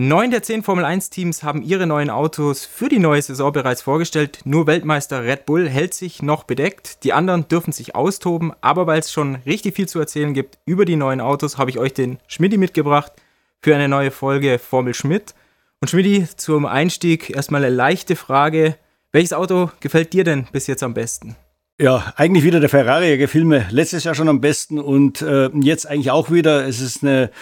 Neun 0.00 0.30
der 0.30 0.44
zehn 0.44 0.62
Formel 0.62 0.84
1 0.84 1.10
Teams 1.10 1.42
haben 1.42 1.60
ihre 1.60 1.84
neuen 1.84 2.08
Autos 2.08 2.64
für 2.64 2.88
die 2.88 3.00
neue 3.00 3.20
Saison 3.20 3.50
bereits 3.50 3.82
vorgestellt. 3.82 4.38
Nur 4.44 4.68
Weltmeister 4.68 5.24
Red 5.24 5.44
Bull 5.44 5.68
hält 5.68 5.92
sich 5.92 6.22
noch 6.22 6.44
bedeckt. 6.44 7.02
Die 7.02 7.12
anderen 7.12 7.48
dürfen 7.48 7.72
sich 7.72 7.96
austoben, 7.96 8.52
aber 8.60 8.86
weil 8.86 9.00
es 9.00 9.10
schon 9.10 9.38
richtig 9.44 9.74
viel 9.74 9.88
zu 9.88 9.98
erzählen 9.98 10.34
gibt 10.34 10.60
über 10.66 10.84
die 10.84 10.94
neuen 10.94 11.20
Autos, 11.20 11.58
habe 11.58 11.70
ich 11.70 11.80
euch 11.80 11.94
den 11.94 12.20
Schmidti 12.28 12.58
mitgebracht 12.58 13.10
für 13.60 13.74
eine 13.74 13.88
neue 13.88 14.12
Folge 14.12 14.60
Formel 14.60 14.94
Schmidt. 14.94 15.34
Und 15.80 15.88
Schmidti, 15.88 16.28
zum 16.36 16.64
Einstieg 16.64 17.30
erstmal 17.30 17.64
eine 17.64 17.74
leichte 17.74 18.14
Frage. 18.14 18.76
Welches 19.10 19.32
Auto 19.32 19.72
gefällt 19.80 20.12
dir 20.12 20.22
denn 20.22 20.46
bis 20.52 20.68
jetzt 20.68 20.84
am 20.84 20.94
besten? 20.94 21.34
Ja, 21.80 22.12
eigentlich 22.14 22.44
wieder 22.44 22.60
der 22.60 22.68
Ferrari. 22.68 23.10
Er 23.10 23.18
gefiel 23.18 23.44
mir 23.44 23.66
letztes 23.70 24.04
Jahr 24.04 24.14
schon 24.14 24.28
am 24.28 24.40
besten 24.40 24.78
und 24.78 25.22
äh, 25.22 25.50
jetzt 25.54 25.88
eigentlich 25.88 26.12
auch 26.12 26.30
wieder. 26.30 26.68
Es 26.68 26.80
ist 26.80 27.02
eine 27.02 27.32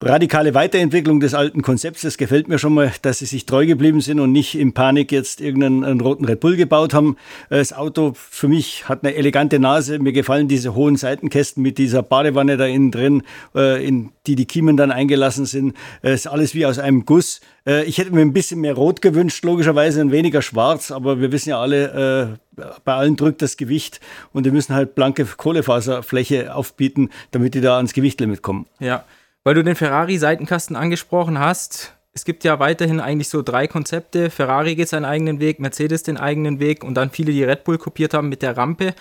radikale 0.00 0.54
Weiterentwicklung 0.54 1.18
des 1.18 1.34
alten 1.34 1.62
Konzepts. 1.62 2.04
Es 2.04 2.18
gefällt 2.18 2.46
mir 2.46 2.58
schon 2.58 2.72
mal, 2.72 2.92
dass 3.02 3.18
sie 3.18 3.26
sich 3.26 3.46
treu 3.46 3.66
geblieben 3.66 4.00
sind 4.00 4.20
und 4.20 4.30
nicht 4.30 4.54
in 4.54 4.72
Panik 4.72 5.10
jetzt 5.10 5.40
irgendeinen 5.40 6.00
roten 6.00 6.24
Red 6.24 6.38
Bull 6.38 6.56
gebaut 6.56 6.94
haben. 6.94 7.16
Das 7.50 7.72
Auto 7.72 8.12
für 8.14 8.46
mich 8.46 8.88
hat 8.88 9.02
eine 9.02 9.16
elegante 9.16 9.58
Nase. 9.58 9.98
Mir 9.98 10.12
gefallen 10.12 10.46
diese 10.46 10.74
hohen 10.76 10.94
Seitenkästen 10.94 11.64
mit 11.64 11.78
dieser 11.78 12.02
Badewanne 12.02 12.56
da 12.56 12.66
innen 12.66 12.92
drin, 12.92 13.22
äh, 13.56 13.84
in 13.84 14.10
die 14.28 14.36
die 14.36 14.46
Kiemen 14.46 14.76
dann 14.76 14.92
eingelassen 14.92 15.46
sind. 15.46 15.74
Es 16.00 16.20
ist 16.20 16.26
alles 16.28 16.54
wie 16.54 16.64
aus 16.64 16.78
einem 16.78 17.04
Guss. 17.04 17.40
Äh, 17.66 17.84
ich 17.84 17.98
hätte 17.98 18.12
mir 18.14 18.20
ein 18.20 18.32
bisschen 18.32 18.60
mehr 18.60 18.74
Rot 18.74 19.02
gewünscht, 19.02 19.44
logischerweise, 19.44 20.00
und 20.00 20.12
weniger 20.12 20.42
Schwarz. 20.42 20.92
Aber 20.92 21.20
wir 21.20 21.32
wissen 21.32 21.50
ja 21.50 21.60
alle, 21.60 22.38
äh, 22.56 22.62
bei 22.84 22.94
allen 22.94 23.16
drückt 23.16 23.42
das 23.42 23.56
Gewicht 23.56 24.00
und 24.32 24.44
wir 24.44 24.52
müssen 24.52 24.76
halt 24.76 24.94
blanke 24.94 25.24
Kohlefaserfläche 25.24 26.54
aufbieten, 26.54 27.10
damit 27.32 27.54
die 27.54 27.60
da 27.60 27.76
ans 27.76 27.94
Gewichtlimit 27.94 28.42
kommen. 28.42 28.66
Ja, 28.78 29.04
weil 29.48 29.54
du 29.54 29.64
den 29.64 29.76
Ferrari-Seitenkasten 29.76 30.76
angesprochen 30.76 31.38
hast, 31.38 31.94
es 32.12 32.26
gibt 32.26 32.44
ja 32.44 32.58
weiterhin 32.58 33.00
eigentlich 33.00 33.30
so 33.30 33.40
drei 33.40 33.66
Konzepte. 33.66 34.28
Ferrari 34.28 34.74
geht 34.74 34.90
seinen 34.90 35.06
eigenen 35.06 35.40
Weg, 35.40 35.58
Mercedes 35.58 36.02
den 36.02 36.18
eigenen 36.18 36.60
Weg 36.60 36.84
und 36.84 36.92
dann 36.96 37.08
viele, 37.08 37.32
die 37.32 37.44
Red 37.44 37.64
Bull 37.64 37.78
kopiert 37.78 38.12
haben 38.12 38.28
mit 38.28 38.42
der 38.42 38.58
Rampe. 38.58 38.94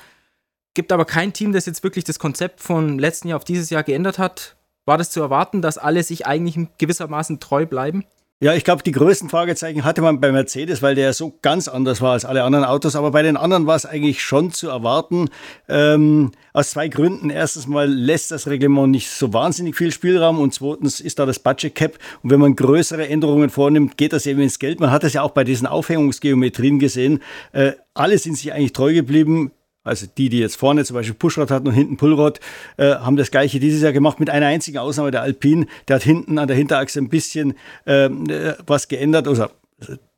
Gibt 0.73 0.94
aber 0.94 1.03
kein 1.03 1.34
Team, 1.34 1.52
das 1.52 1.66
jetzt 1.66 1.84
wirklich 1.84 2.06
das 2.06 2.18
Konzept 2.18 2.62
von 2.62 2.98
letzten 2.98 3.28
Jahr 3.28 3.36
auf 3.36 3.44
dieses 3.44 3.70
Jahr 3.70 3.84
geändert 3.84 4.20
hat. 4.20 4.56
War 4.86 4.98
das 4.98 5.12
zu 5.12 5.20
erwarten, 5.20 5.62
dass 5.62 5.78
alle 5.78 6.02
sich 6.02 6.25
eigentlich 6.25 6.70
gewissermaßen 6.78 7.42
treu 7.42 7.66
bleiben? 7.66 8.06
Ja, 8.40 8.54
ich 8.54 8.64
glaube, 8.64 8.84
die 8.84 8.92
größten 8.92 9.30
Fragezeichen 9.30 9.84
hatte 9.84 10.04
man 10.04 10.22
bei 10.22 10.32
Mercedes, 10.32 10.84
weil 10.84 10.94
der 10.94 11.06
ja 11.06 11.14
so 11.14 11.34
ganz 11.42 11.68
anders 11.68 12.02
war 12.02 12.12
als 12.12 12.24
alle 12.24 12.44
anderen 12.44 12.66
Autos. 12.66 12.96
Aber 12.96 13.10
bei 13.10 13.24
den 13.24 13.36
anderen 13.36 13.66
war 13.66 13.76
es 13.76 13.88
eigentlich 13.88 14.22
schon 14.22 14.52
zu 14.52 14.70
erwarten. 14.70 15.30
Ähm, 15.68 16.32
aus 16.54 16.70
zwei 16.70 16.88
Gründen. 16.88 17.32
Erstens 17.32 17.66
mal 17.66 17.90
lässt 17.90 18.30
das 18.30 18.46
Reglement 18.46 18.92
nicht 18.92 19.10
so 19.10 19.34
wahnsinnig 19.34 19.76
viel 19.76 19.92
Spielraum 19.92 20.40
und 20.40 20.54
zweitens 20.54 21.00
ist 21.00 21.18
da 21.18 21.26
das 21.26 21.40
Budget 21.40 21.74
Cap. 21.74 21.98
Und 22.22 22.30
wenn 22.30 22.40
man 22.40 22.56
größere 22.56 23.08
Änderungen 23.08 23.50
vornimmt, 23.50 23.98
geht 23.98 24.14
das 24.14 24.28
eben 24.28 24.42
ins 24.42 24.60
Geld. 24.60 24.80
Man 24.80 24.92
hat 24.92 25.02
das 25.02 25.14
ja 25.14 25.24
auch 25.24 25.32
bei 25.32 25.44
diesen 25.44 25.66
Aufhängungsgeometrien 25.66 26.78
gesehen. 26.78 27.24
Äh, 27.54 27.72
alle 27.96 28.20
sind 28.20 28.38
sich 28.38 28.54
eigentlich 28.54 28.74
treu 28.74 28.94
geblieben. 28.94 29.52
Also 29.88 30.08
die, 30.18 30.30
die 30.30 30.40
jetzt 30.40 30.56
vorne 30.56 30.86
zum 30.86 30.96
Beispiel 30.96 31.16
Pushrod 31.16 31.52
hatten 31.52 31.68
und 31.68 31.74
hinten 31.74 31.98
Pullrod, 31.98 32.40
äh, 32.78 32.96
haben 32.96 33.18
das 33.18 33.32
gleiche 33.32 33.60
dieses 33.60 33.82
Jahr 33.82 33.94
gemacht 33.94 34.20
mit 34.20 34.30
einer 34.30 34.48
einzigen 34.48 34.78
Ausnahme, 34.78 35.12
der 35.12 35.22
Alpine. 35.22 35.68
Der 35.88 35.98
hat 35.98 36.04
hinten 36.04 36.38
an 36.38 36.48
der 36.48 36.58
Hinterachse 36.58 37.00
ein 37.00 37.10
bisschen 37.10 37.56
ähm, 37.86 38.30
äh, 38.30 38.54
was 38.66 38.88
geändert, 38.88 39.28
also 39.28 39.48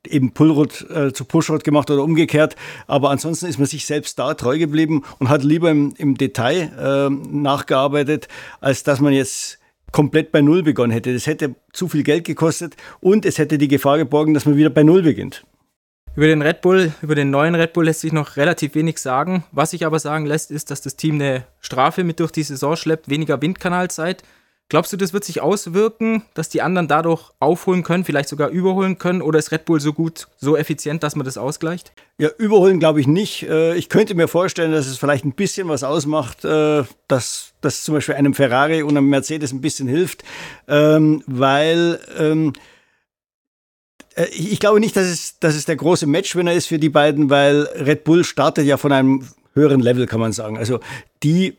eben 0.06 0.32
Pullrod 0.32 0.90
äh, 0.90 1.12
zu 1.12 1.24
Pushrod 1.24 1.64
gemacht 1.64 1.90
oder 1.90 2.02
umgekehrt. 2.02 2.56
Aber 2.86 3.10
ansonsten 3.10 3.46
ist 3.46 3.58
man 3.58 3.66
sich 3.66 3.84
selbst 3.86 4.18
da 4.18 4.34
treu 4.34 4.58
geblieben 4.58 5.02
und 5.18 5.28
hat 5.28 5.44
lieber 5.44 5.70
im, 5.70 5.94
im 5.98 6.16
Detail 6.16 6.70
äh, 6.78 7.10
nachgearbeitet, 7.10 8.28
als 8.60 8.82
dass 8.82 9.00
man 9.00 9.12
jetzt 9.12 9.58
komplett 9.92 10.32
bei 10.32 10.40
Null 10.40 10.62
begonnen 10.62 10.92
hätte. 10.92 11.12
Das 11.12 11.26
hätte 11.26 11.54
zu 11.72 11.88
viel 11.88 12.02
Geld 12.02 12.24
gekostet 12.24 12.76
und 13.00 13.26
es 13.26 13.38
hätte 13.38 13.58
die 13.58 13.68
Gefahr 13.68 13.98
geborgen, 13.98 14.34
dass 14.34 14.46
man 14.46 14.56
wieder 14.56 14.70
bei 14.70 14.82
Null 14.82 15.02
beginnt. 15.02 15.44
Über 16.16 16.26
den 16.26 16.42
Red 16.42 16.60
Bull, 16.60 16.92
über 17.02 17.14
den 17.14 17.30
neuen 17.30 17.54
Red 17.54 17.72
Bull 17.72 17.84
lässt 17.84 18.00
sich 18.00 18.12
noch 18.12 18.36
relativ 18.36 18.74
wenig 18.74 18.98
sagen. 18.98 19.44
Was 19.52 19.70
sich 19.70 19.86
aber 19.86 20.00
sagen 20.00 20.26
lässt, 20.26 20.50
ist, 20.50 20.70
dass 20.70 20.82
das 20.82 20.96
Team 20.96 21.14
eine 21.14 21.44
Strafe 21.60 22.02
mit 22.02 22.18
durch 22.18 22.32
die 22.32 22.42
Saison 22.42 22.74
schleppt, 22.74 23.08
weniger 23.08 23.40
Windkanalzeit. 23.40 24.24
Glaubst 24.68 24.92
du, 24.92 24.96
das 24.96 25.12
wird 25.12 25.24
sich 25.24 25.40
auswirken, 25.40 26.22
dass 26.34 26.48
die 26.48 26.62
anderen 26.62 26.88
dadurch 26.88 27.30
aufholen 27.38 27.82
können, 27.82 28.04
vielleicht 28.04 28.28
sogar 28.28 28.50
überholen 28.50 28.98
können? 28.98 29.22
Oder 29.22 29.38
ist 29.38 29.52
Red 29.52 29.64
Bull 29.64 29.80
so 29.80 29.92
gut, 29.92 30.28
so 30.38 30.56
effizient, 30.56 31.02
dass 31.02 31.16
man 31.16 31.24
das 31.24 31.38
ausgleicht? 31.38 31.92
Ja, 32.18 32.28
überholen 32.38 32.80
glaube 32.80 33.00
ich 33.00 33.06
nicht. 33.06 33.44
Äh, 33.44 33.74
ich 33.76 33.88
könnte 33.88 34.14
mir 34.14 34.28
vorstellen, 34.28 34.72
dass 34.72 34.86
es 34.86 34.98
vielleicht 34.98 35.24
ein 35.24 35.32
bisschen 35.32 35.68
was 35.68 35.84
ausmacht, 35.84 36.44
äh, 36.44 36.84
dass 37.06 37.52
das 37.60 37.82
zum 37.82 37.94
Beispiel 37.94 38.16
einem 38.16 38.34
Ferrari 38.34 38.82
und 38.82 38.96
einem 38.96 39.08
Mercedes 39.08 39.52
ein 39.52 39.60
bisschen 39.60 39.88
hilft, 39.88 40.22
ähm, 40.68 41.22
weil 41.26 42.00
ähm, 42.16 42.52
äh, 42.52 42.60
ich 44.32 44.60
glaube 44.60 44.80
nicht, 44.80 44.96
dass 44.96 45.06
es, 45.06 45.38
dass 45.38 45.54
es 45.54 45.64
der 45.64 45.76
große 45.76 46.06
Matchwinner 46.06 46.52
ist 46.52 46.66
für 46.66 46.78
die 46.78 46.88
beiden, 46.88 47.30
weil 47.30 47.62
Red 47.74 48.04
Bull 48.04 48.24
startet 48.24 48.66
ja 48.66 48.76
von 48.76 48.92
einem 48.92 49.26
höheren 49.54 49.80
Level, 49.80 50.06
kann 50.06 50.20
man 50.20 50.32
sagen. 50.32 50.58
Also 50.58 50.80
die 51.22 51.56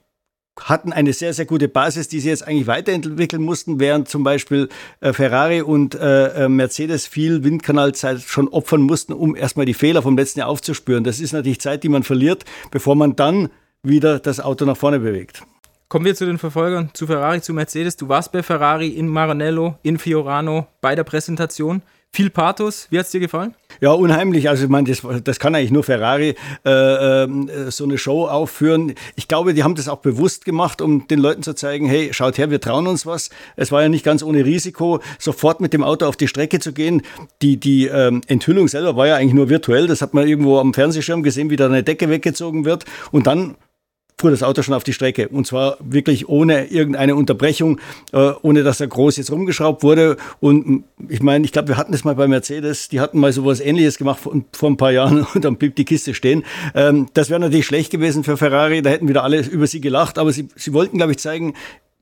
hatten 0.59 0.91
eine 0.93 1.13
sehr, 1.13 1.33
sehr 1.33 1.45
gute 1.45 1.67
Basis, 1.67 2.07
die 2.07 2.19
sie 2.19 2.29
jetzt 2.29 2.45
eigentlich 2.45 2.67
weiterentwickeln 2.67 3.41
mussten, 3.41 3.79
während 3.79 4.09
zum 4.09 4.23
Beispiel 4.23 4.69
äh, 4.99 5.13
Ferrari 5.13 5.61
und 5.61 5.95
äh, 5.95 6.49
Mercedes 6.49 7.07
viel 7.07 7.43
Windkanalzeit 7.43 8.21
schon 8.21 8.47
opfern 8.49 8.81
mussten, 8.81 9.13
um 9.13 9.35
erstmal 9.35 9.65
die 9.65 9.73
Fehler 9.73 10.01
vom 10.01 10.17
letzten 10.17 10.39
Jahr 10.39 10.49
aufzuspüren. 10.49 11.03
Das 11.03 11.19
ist 11.19 11.31
natürlich 11.31 11.61
Zeit, 11.61 11.83
die 11.83 11.89
man 11.89 12.03
verliert, 12.03 12.43
bevor 12.69 12.95
man 12.95 13.15
dann 13.15 13.49
wieder 13.81 14.19
das 14.19 14.39
Auto 14.39 14.65
nach 14.65 14.77
vorne 14.77 14.99
bewegt. 14.99 15.41
Kommen 15.87 16.05
wir 16.05 16.15
zu 16.15 16.25
den 16.25 16.37
Verfolgern, 16.37 16.89
zu 16.93 17.07
Ferrari, 17.07 17.41
zu 17.41 17.53
Mercedes. 17.53 17.97
Du 17.97 18.07
warst 18.07 18.31
bei 18.31 18.43
Ferrari 18.43 18.87
in 18.89 19.07
Maranello, 19.07 19.77
in 19.83 19.97
Fiorano 19.97 20.67
bei 20.79 20.95
der 20.95 21.03
Präsentation. 21.03 21.81
Viel 22.13 22.29
Pathos. 22.29 22.87
Wie 22.89 22.99
hat 22.99 23.05
es 23.05 23.11
dir 23.11 23.21
gefallen? 23.21 23.55
Ja, 23.79 23.91
unheimlich. 23.91 24.49
Also 24.49 24.65
ich 24.65 24.69
meine, 24.69 24.89
das, 24.89 25.01
das 25.23 25.39
kann 25.39 25.55
eigentlich 25.55 25.71
nur 25.71 25.85
Ferrari 25.85 26.35
äh, 26.65 27.23
äh, 27.23 27.71
so 27.71 27.85
eine 27.85 27.97
Show 27.97 28.27
aufführen. 28.27 28.95
Ich 29.15 29.29
glaube, 29.29 29.53
die 29.53 29.63
haben 29.63 29.75
das 29.75 29.87
auch 29.87 29.99
bewusst 29.99 30.43
gemacht, 30.43 30.81
um 30.81 31.07
den 31.07 31.19
Leuten 31.19 31.41
zu 31.41 31.55
zeigen, 31.55 31.87
hey, 31.87 32.13
schaut 32.13 32.37
her, 32.37 32.51
wir 32.51 32.59
trauen 32.59 32.85
uns 32.87 33.05
was. 33.05 33.29
Es 33.55 33.71
war 33.71 33.81
ja 33.81 33.87
nicht 33.87 34.03
ganz 34.03 34.23
ohne 34.23 34.43
Risiko, 34.43 34.99
sofort 35.19 35.61
mit 35.61 35.71
dem 35.71 35.85
Auto 35.85 36.05
auf 36.05 36.17
die 36.17 36.27
Strecke 36.27 36.59
zu 36.59 36.73
gehen. 36.73 37.01
Die, 37.41 37.55
die 37.55 37.85
ähm, 37.85 38.19
Enthüllung 38.27 38.67
selber 38.67 38.97
war 38.97 39.07
ja 39.07 39.15
eigentlich 39.15 39.33
nur 39.33 39.47
virtuell. 39.47 39.87
Das 39.87 40.01
hat 40.01 40.13
man 40.13 40.27
irgendwo 40.27 40.59
am 40.59 40.73
Fernsehschirm 40.73 41.23
gesehen, 41.23 41.49
wie 41.49 41.55
da 41.55 41.67
eine 41.67 41.81
Decke 41.81 42.09
weggezogen 42.09 42.65
wird. 42.65 42.83
Und 43.11 43.25
dann 43.25 43.55
fuhr 44.21 44.31
das 44.31 44.43
Auto 44.43 44.61
schon 44.61 44.73
auf 44.73 44.83
die 44.83 44.93
Strecke. 44.93 45.27
Und 45.27 45.47
zwar 45.47 45.77
wirklich 45.79 46.29
ohne 46.29 46.67
irgendeine 46.67 47.15
Unterbrechung, 47.15 47.79
äh, 48.13 48.31
ohne 48.41 48.63
dass 48.63 48.79
er 48.79 48.87
groß 48.87 49.17
jetzt 49.17 49.31
rumgeschraubt 49.31 49.83
wurde. 49.83 50.17
Und 50.39 50.83
ich 51.09 51.21
meine, 51.21 51.43
ich 51.43 51.51
glaube, 51.51 51.69
wir 51.69 51.77
hatten 51.77 51.91
das 51.91 52.03
mal 52.03 52.15
bei 52.15 52.27
Mercedes, 52.27 52.87
die 52.87 52.99
hatten 52.99 53.19
mal 53.19 53.33
sowas 53.33 53.59
ähnliches 53.59 53.97
gemacht 53.97 54.19
vor, 54.19 54.33
vor 54.53 54.69
ein 54.69 54.77
paar 54.77 54.91
Jahren 54.91 55.25
und 55.33 55.43
dann 55.43 55.57
blieb 55.57 55.75
die 55.75 55.85
Kiste 55.85 56.13
stehen. 56.13 56.43
Ähm, 56.75 57.07
das 57.13 57.29
wäre 57.29 57.39
natürlich 57.39 57.65
schlecht 57.65 57.91
gewesen 57.91 58.23
für 58.23 58.37
Ferrari, 58.37 58.81
da 58.81 58.91
hätten 58.91 59.07
wieder 59.07 59.23
alle 59.23 59.41
über 59.41 59.67
sie 59.67 59.81
gelacht, 59.81 60.19
aber 60.19 60.31
sie, 60.31 60.47
sie 60.55 60.71
wollten, 60.71 60.97
glaube 60.97 61.13
ich, 61.13 61.17
zeigen, 61.17 61.55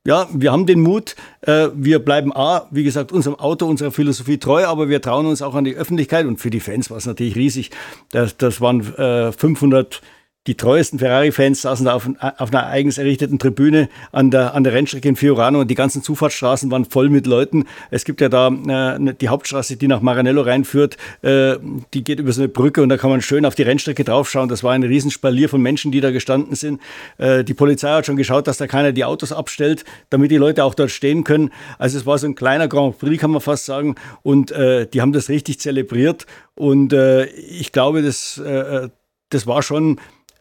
ja, 0.06 0.28
wir 0.34 0.52
haben 0.52 0.66
den 0.66 0.82
Mut, 0.82 1.16
äh, 1.42 1.70
wir 1.74 2.00
bleiben 2.00 2.36
A, 2.36 2.68
wie 2.72 2.84
gesagt, 2.84 3.12
unserem 3.12 3.36
Auto, 3.36 3.66
unserer 3.66 3.92
Philosophie 3.92 4.38
treu, 4.38 4.66
aber 4.66 4.90
wir 4.90 5.02
trauen 5.02 5.26
uns 5.26 5.42
auch 5.42 5.56
an 5.56 5.64
die 5.64 5.76
Öffentlichkeit 5.76 6.26
und 6.26 6.38
für 6.38 6.50
die 6.50 6.60
Fans 6.60 6.90
war 6.90 6.98
es 6.98 7.06
natürlich 7.06 7.36
riesig. 7.36 7.72
Das, 8.12 8.36
das 8.38 8.60
waren 8.60 8.82
äh, 8.96 9.32
500 9.32 10.02
die 10.48 10.56
treuesten 10.56 11.00
Ferrari-Fans 11.00 11.62
saßen 11.62 11.86
da 11.86 11.94
auf, 11.94 12.10
auf, 12.38 12.50
einer 12.54 12.66
eigens 12.68 12.98
errichteten 12.98 13.40
Tribüne 13.40 13.90
an 14.14 14.32
der, 14.32 14.56
an 14.56 14.64
der 14.64 14.74
Rennstrecke 14.74 15.10
in 15.10 15.18
Fiorano 15.18 15.60
und 15.60 15.68
die 15.70 15.76
ganzen 15.76 16.02
Zufahrtsstraßen 16.02 16.72
waren 16.72 16.86
voll 16.86 17.10
mit 17.10 17.28
Leuten. 17.28 17.66
Es 17.92 18.06
gibt 18.06 18.22
ja 18.22 18.30
da 18.30 18.48
äh, 18.48 19.00
ne, 19.00 19.14
die 19.20 19.28
Hauptstraße, 19.28 19.76
die 19.76 19.88
nach 19.88 20.02
Maranello 20.02 20.42
reinführt, 20.42 20.96
äh, 21.24 21.58
die 21.94 22.06
geht 22.06 22.20
über 22.20 22.32
so 22.32 22.42
eine 22.42 22.48
Brücke 22.48 22.82
und 22.82 22.88
da 22.88 22.96
kann 22.96 23.10
man 23.10 23.22
schön 23.22 23.46
auf 23.46 23.54
die 23.54 23.64
Rennstrecke 23.64 24.06
draufschauen. 24.06 24.48
Das 24.48 24.64
war 24.64 24.72
ein 24.72 24.84
Riesenspalier 24.84 25.50
von 25.50 25.62
Menschen, 25.62 25.92
die 25.92 26.00
da 26.00 26.10
gestanden 26.10 26.56
sind. 26.56 26.82
Äh, 27.18 27.44
die 27.44 27.54
Polizei 27.54 27.90
hat 27.90 28.06
schon 28.06 28.16
geschaut, 28.16 28.48
dass 28.48 28.58
da 28.58 28.66
keiner 28.66 28.94
die 28.94 29.04
Autos 29.04 29.34
abstellt, 29.34 29.84
damit 30.10 30.32
die 30.32 30.38
Leute 30.38 30.64
auch 30.64 30.74
dort 30.74 30.90
stehen 30.90 31.26
können. 31.26 31.52
Also 31.78 31.98
es 31.98 32.06
war 32.06 32.18
so 32.18 32.28
ein 32.28 32.36
kleiner 32.36 32.70
Grand 32.70 32.98
Prix, 32.98 33.20
kann 33.20 33.32
man 33.32 33.42
fast 33.42 33.66
sagen. 33.66 33.96
Und 34.24 34.52
äh, 34.52 34.88
die 34.88 35.02
haben 35.02 35.12
das 35.12 35.28
richtig 35.28 35.60
zelebriert. 35.60 36.26
Und 36.56 36.94
äh, 36.94 37.26
ich 37.26 37.74
glaube, 37.74 38.02
das, 38.02 38.38
äh, 38.38 38.88
das 39.30 39.46
war 39.46 39.62
schon 39.62 40.00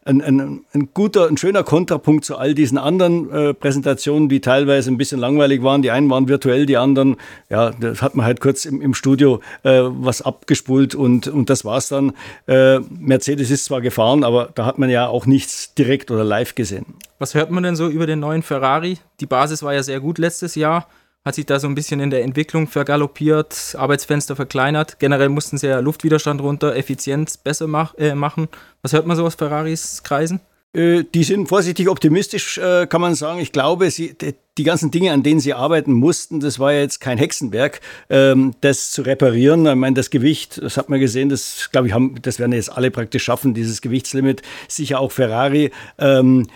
ein, 0.09 0.21
ein, 0.21 0.65
ein, 0.73 0.89
guter, 0.93 1.27
ein 1.27 1.37
schöner 1.37 1.63
Kontrapunkt 1.63 2.25
zu 2.25 2.37
all 2.37 2.53
diesen 2.55 2.77
anderen 2.77 3.31
äh, 3.31 3.53
Präsentationen, 3.53 4.27
die 4.27 4.41
teilweise 4.41 4.89
ein 4.89 4.97
bisschen 4.97 5.19
langweilig 5.19 5.61
waren. 5.63 5.81
Die 5.81 5.91
einen 5.91 6.09
waren 6.09 6.27
virtuell, 6.27 6.65
die 6.65 6.77
anderen, 6.77 7.17
ja, 7.49 7.71
das 7.71 8.01
hat 8.01 8.15
man 8.15 8.25
halt 8.25 8.41
kurz 8.41 8.65
im, 8.65 8.81
im 8.81 8.93
Studio 8.93 9.39
äh, 9.63 9.81
was 9.83 10.21
abgespult 10.21 10.95
und, 10.95 11.27
und 11.27 11.49
das 11.49 11.63
war's 11.63 11.89
dann. 11.89 12.13
Äh, 12.47 12.79
Mercedes 12.79 13.51
ist 13.51 13.65
zwar 13.65 13.81
gefahren, 13.81 14.23
aber 14.23 14.49
da 14.55 14.65
hat 14.65 14.79
man 14.79 14.89
ja 14.89 15.07
auch 15.07 15.25
nichts 15.27 15.75
direkt 15.75 16.09
oder 16.09 16.23
live 16.23 16.55
gesehen. 16.55 16.85
Was 17.19 17.35
hört 17.35 17.51
man 17.51 17.63
denn 17.63 17.75
so 17.75 17.87
über 17.87 18.07
den 18.07 18.19
neuen 18.19 18.41
Ferrari? 18.41 18.97
Die 19.19 19.27
Basis 19.27 19.61
war 19.61 19.73
ja 19.73 19.83
sehr 19.83 19.99
gut 19.99 20.17
letztes 20.17 20.55
Jahr 20.55 20.87
hat 21.25 21.35
sich 21.35 21.45
da 21.45 21.59
so 21.59 21.67
ein 21.67 21.75
bisschen 21.75 21.99
in 21.99 22.09
der 22.09 22.23
Entwicklung 22.23 22.67
vergaloppiert, 22.67 23.75
Arbeitsfenster 23.77 24.35
verkleinert. 24.35 24.99
Generell 24.99 25.29
mussten 25.29 25.57
sie 25.57 25.67
ja 25.67 25.79
Luftwiderstand 25.79 26.41
runter, 26.41 26.75
Effizienz 26.75 27.37
besser 27.37 27.67
mach, 27.67 27.93
äh, 27.95 28.15
machen. 28.15 28.47
Was 28.81 28.93
hört 28.93 29.05
man 29.05 29.17
so 29.17 29.25
aus 29.25 29.35
Ferraris 29.35 30.03
Kreisen? 30.03 30.39
Äh, 30.71 31.03
die 31.13 31.23
sind 31.23 31.49
vorsichtig 31.49 31.89
optimistisch, 31.89 32.57
äh, 32.57 32.85
kann 32.87 33.01
man 33.01 33.15
sagen. 33.15 33.39
Ich 33.39 33.51
glaube, 33.51 33.89
sie, 33.89 34.15
die 34.57 34.63
ganzen 34.63 34.91
Dinge, 34.91 35.11
an 35.11 35.23
denen 35.23 35.39
sie 35.39 35.53
arbeiten 35.53 35.93
mussten, 35.93 36.39
das 36.39 36.59
war 36.59 36.71
ja 36.73 36.81
jetzt 36.81 36.99
kein 36.99 37.17
Hexenwerk, 37.17 37.81
ähm, 38.09 38.53
das 38.61 38.91
zu 38.91 39.01
reparieren. 39.01 39.65
Ich 39.65 39.75
meine, 39.75 39.95
das 39.95 40.11
Gewicht, 40.11 40.61
das 40.61 40.77
hat 40.77 40.89
man 40.89 40.99
gesehen, 40.99 41.29
das 41.29 41.69
glaube 41.71 41.87
ich, 41.87 41.93
haben, 41.93 42.15
das 42.21 42.39
werden 42.39 42.53
jetzt 42.53 42.71
alle 42.71 42.91
praktisch 42.91 43.23
schaffen, 43.23 43.53
dieses 43.53 43.81
Gewichtslimit. 43.81 44.43
Sicher 44.67 44.99
auch 44.99 45.11
Ferrari. 45.11 45.71
Ähm, 45.97 46.47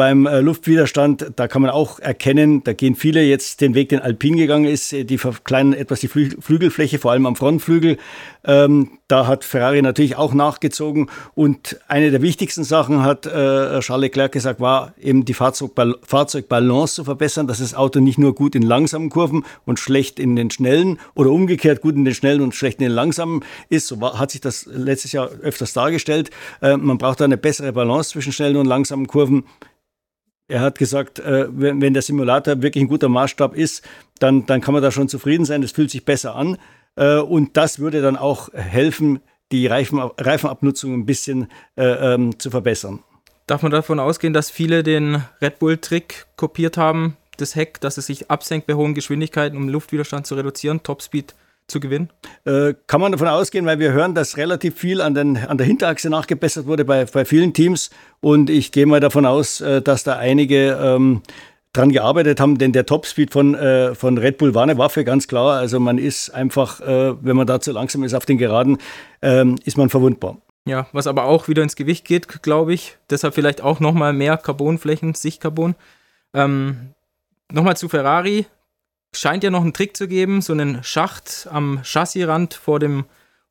beim 0.00 0.24
äh, 0.24 0.40
Luftwiderstand, 0.40 1.32
da 1.36 1.46
kann 1.46 1.60
man 1.60 1.70
auch 1.70 1.98
erkennen, 1.98 2.64
da 2.64 2.72
gehen 2.72 2.94
viele 2.94 3.22
jetzt 3.22 3.60
den 3.60 3.74
Weg, 3.74 3.90
den 3.90 4.00
Alpin 4.00 4.38
gegangen 4.38 4.64
ist, 4.64 4.92
die 4.92 5.18
verkleinern 5.18 5.74
etwas 5.74 6.00
die 6.00 6.08
Flügelfläche, 6.08 6.98
vor 6.98 7.12
allem 7.12 7.26
am 7.26 7.36
Frontflügel. 7.36 7.98
Ähm, 8.44 8.92
da 9.08 9.26
hat 9.26 9.44
Ferrari 9.44 9.82
natürlich 9.82 10.16
auch 10.16 10.32
nachgezogen. 10.32 11.10
Und 11.34 11.78
eine 11.88 12.10
der 12.10 12.22
wichtigsten 12.22 12.64
Sachen, 12.64 13.02
hat 13.02 13.26
äh, 13.26 13.80
Charles 13.80 14.00
Leclerc 14.00 14.32
gesagt, 14.32 14.60
war 14.60 14.94
eben 14.98 15.26
die 15.26 15.34
Fahrzeugbal 15.34 15.96
Fahrzeugbalance 16.02 16.94
zu 16.94 17.04
verbessern, 17.04 17.46
dass 17.46 17.58
das 17.58 17.74
Auto 17.74 18.00
nicht 18.00 18.18
nur 18.18 18.34
gut 18.34 18.54
in 18.54 18.62
langsamen 18.62 19.10
Kurven 19.10 19.44
und 19.66 19.78
schlecht 19.78 20.18
in 20.18 20.34
den 20.34 20.50
schnellen 20.50 20.98
oder 21.14 21.30
umgekehrt 21.30 21.82
gut 21.82 21.96
in 21.96 22.06
den 22.06 22.14
schnellen 22.14 22.40
und 22.40 22.54
schlecht 22.54 22.78
in 22.78 22.84
den 22.84 22.94
langsamen 22.94 23.44
ist. 23.68 23.88
So 23.88 24.00
war, 24.00 24.18
hat 24.18 24.30
sich 24.30 24.40
das 24.40 24.64
letztes 24.64 25.12
Jahr 25.12 25.28
öfters 25.42 25.74
dargestellt. 25.74 26.30
Äh, 26.62 26.78
man 26.78 26.96
braucht 26.96 27.20
da 27.20 27.26
eine 27.26 27.36
bessere 27.36 27.72
Balance 27.72 28.12
zwischen 28.12 28.32
schnellen 28.32 28.56
und 28.56 28.66
langsamen 28.66 29.06
Kurven. 29.06 29.44
Er 30.50 30.60
hat 30.62 30.78
gesagt, 30.78 31.20
äh, 31.20 31.46
wenn, 31.50 31.94
der 31.94 32.02
Simulator 32.02 32.60
wirklich 32.60 32.82
ein 32.82 32.88
guter 32.88 33.08
Maßstab 33.08 33.54
ist, 33.54 33.86
dann, 34.18 34.46
dann 34.46 34.60
kann 34.60 34.74
man 34.74 34.82
da 34.82 34.90
schon 34.90 35.08
zufrieden 35.08 35.44
sein. 35.44 35.62
Es 35.62 35.72
fühlt 35.72 35.90
sich 35.90 36.04
besser 36.04 36.34
an. 36.34 36.58
Äh, 36.96 37.18
und 37.18 37.56
das 37.56 37.78
würde 37.78 38.02
dann 38.02 38.16
auch 38.16 38.52
helfen, 38.52 39.20
die 39.52 39.68
Reifen, 39.68 39.98
Reifenabnutzung 39.98 40.92
ein 40.92 41.06
bisschen 41.06 41.48
äh, 41.76 42.14
ähm, 42.14 42.38
zu 42.38 42.50
verbessern. 42.50 43.00
Darf 43.46 43.62
man 43.62 43.70
davon 43.70 44.00
ausgehen, 44.00 44.32
dass 44.32 44.50
viele 44.50 44.82
den 44.82 45.22
Red 45.40 45.60
Bull-Trick 45.60 46.26
kopiert 46.36 46.76
haben, 46.76 47.16
das 47.36 47.54
Heck, 47.54 47.80
dass 47.80 47.96
es 47.96 48.06
sich 48.06 48.30
absenkt 48.30 48.66
bei 48.66 48.74
hohen 48.74 48.94
Geschwindigkeiten, 48.94 49.56
um 49.56 49.68
Luftwiderstand 49.68 50.26
zu 50.26 50.34
reduzieren, 50.34 50.82
Topspeed 50.82 51.34
zu 51.70 51.80
gewinnen? 51.80 52.10
Äh, 52.44 52.74
kann 52.86 53.00
man 53.00 53.12
davon 53.12 53.28
ausgehen, 53.28 53.64
weil 53.64 53.78
wir 53.78 53.92
hören, 53.92 54.14
dass 54.14 54.36
relativ 54.36 54.74
viel 54.76 55.00
an, 55.00 55.14
den, 55.14 55.36
an 55.36 55.56
der 55.56 55.66
Hinterachse 55.66 56.10
nachgebessert 56.10 56.66
wurde 56.66 56.84
bei, 56.84 57.04
bei 57.06 57.24
vielen 57.24 57.54
Teams. 57.54 57.90
Und 58.20 58.50
ich 58.50 58.72
gehe 58.72 58.86
mal 58.86 59.00
davon 59.00 59.24
aus, 59.24 59.60
äh, 59.60 59.80
dass 59.80 60.04
da 60.04 60.18
einige 60.18 60.78
ähm, 60.82 61.22
dran 61.72 61.92
gearbeitet 61.92 62.40
haben, 62.40 62.58
denn 62.58 62.72
der 62.72 62.86
Topspeed 62.86 63.32
von, 63.32 63.54
äh, 63.54 63.94
von 63.94 64.18
Red 64.18 64.38
Bull 64.38 64.54
war 64.54 64.64
eine 64.64 64.76
Waffe, 64.76 65.04
ganz 65.04 65.28
klar. 65.28 65.58
Also 65.58 65.78
man 65.78 65.98
ist 65.98 66.30
einfach, 66.30 66.80
äh, 66.80 67.14
wenn 67.24 67.36
man 67.36 67.46
da 67.46 67.60
zu 67.60 67.72
langsam 67.72 68.02
ist 68.02 68.14
auf 68.14 68.26
den 68.26 68.38
Geraden, 68.38 68.78
ähm, 69.22 69.56
ist 69.64 69.78
man 69.78 69.88
verwundbar. 69.88 70.38
Ja, 70.66 70.86
was 70.92 71.06
aber 71.06 71.24
auch 71.24 71.48
wieder 71.48 71.62
ins 71.62 71.76
Gewicht 71.76 72.04
geht, 72.04 72.42
glaube 72.42 72.74
ich. 72.74 72.96
Deshalb 73.08 73.34
vielleicht 73.34 73.62
auch 73.62 73.80
nochmal 73.80 74.12
mehr 74.12 74.36
Carbonflächen, 74.36 75.14
Sichtcarbon. 75.14 75.74
Ähm, 76.34 76.90
nochmal 77.50 77.76
zu 77.76 77.88
Ferrari 77.88 78.46
scheint 79.14 79.44
ja 79.44 79.50
noch 79.50 79.62
einen 79.62 79.72
Trick 79.72 79.96
zu 79.96 80.08
geben, 80.08 80.40
so 80.40 80.52
einen 80.52 80.82
Schacht 80.82 81.48
am 81.50 81.80
Chassisrand 81.82 82.54
vor 82.54 82.78
dem, 82.78 83.04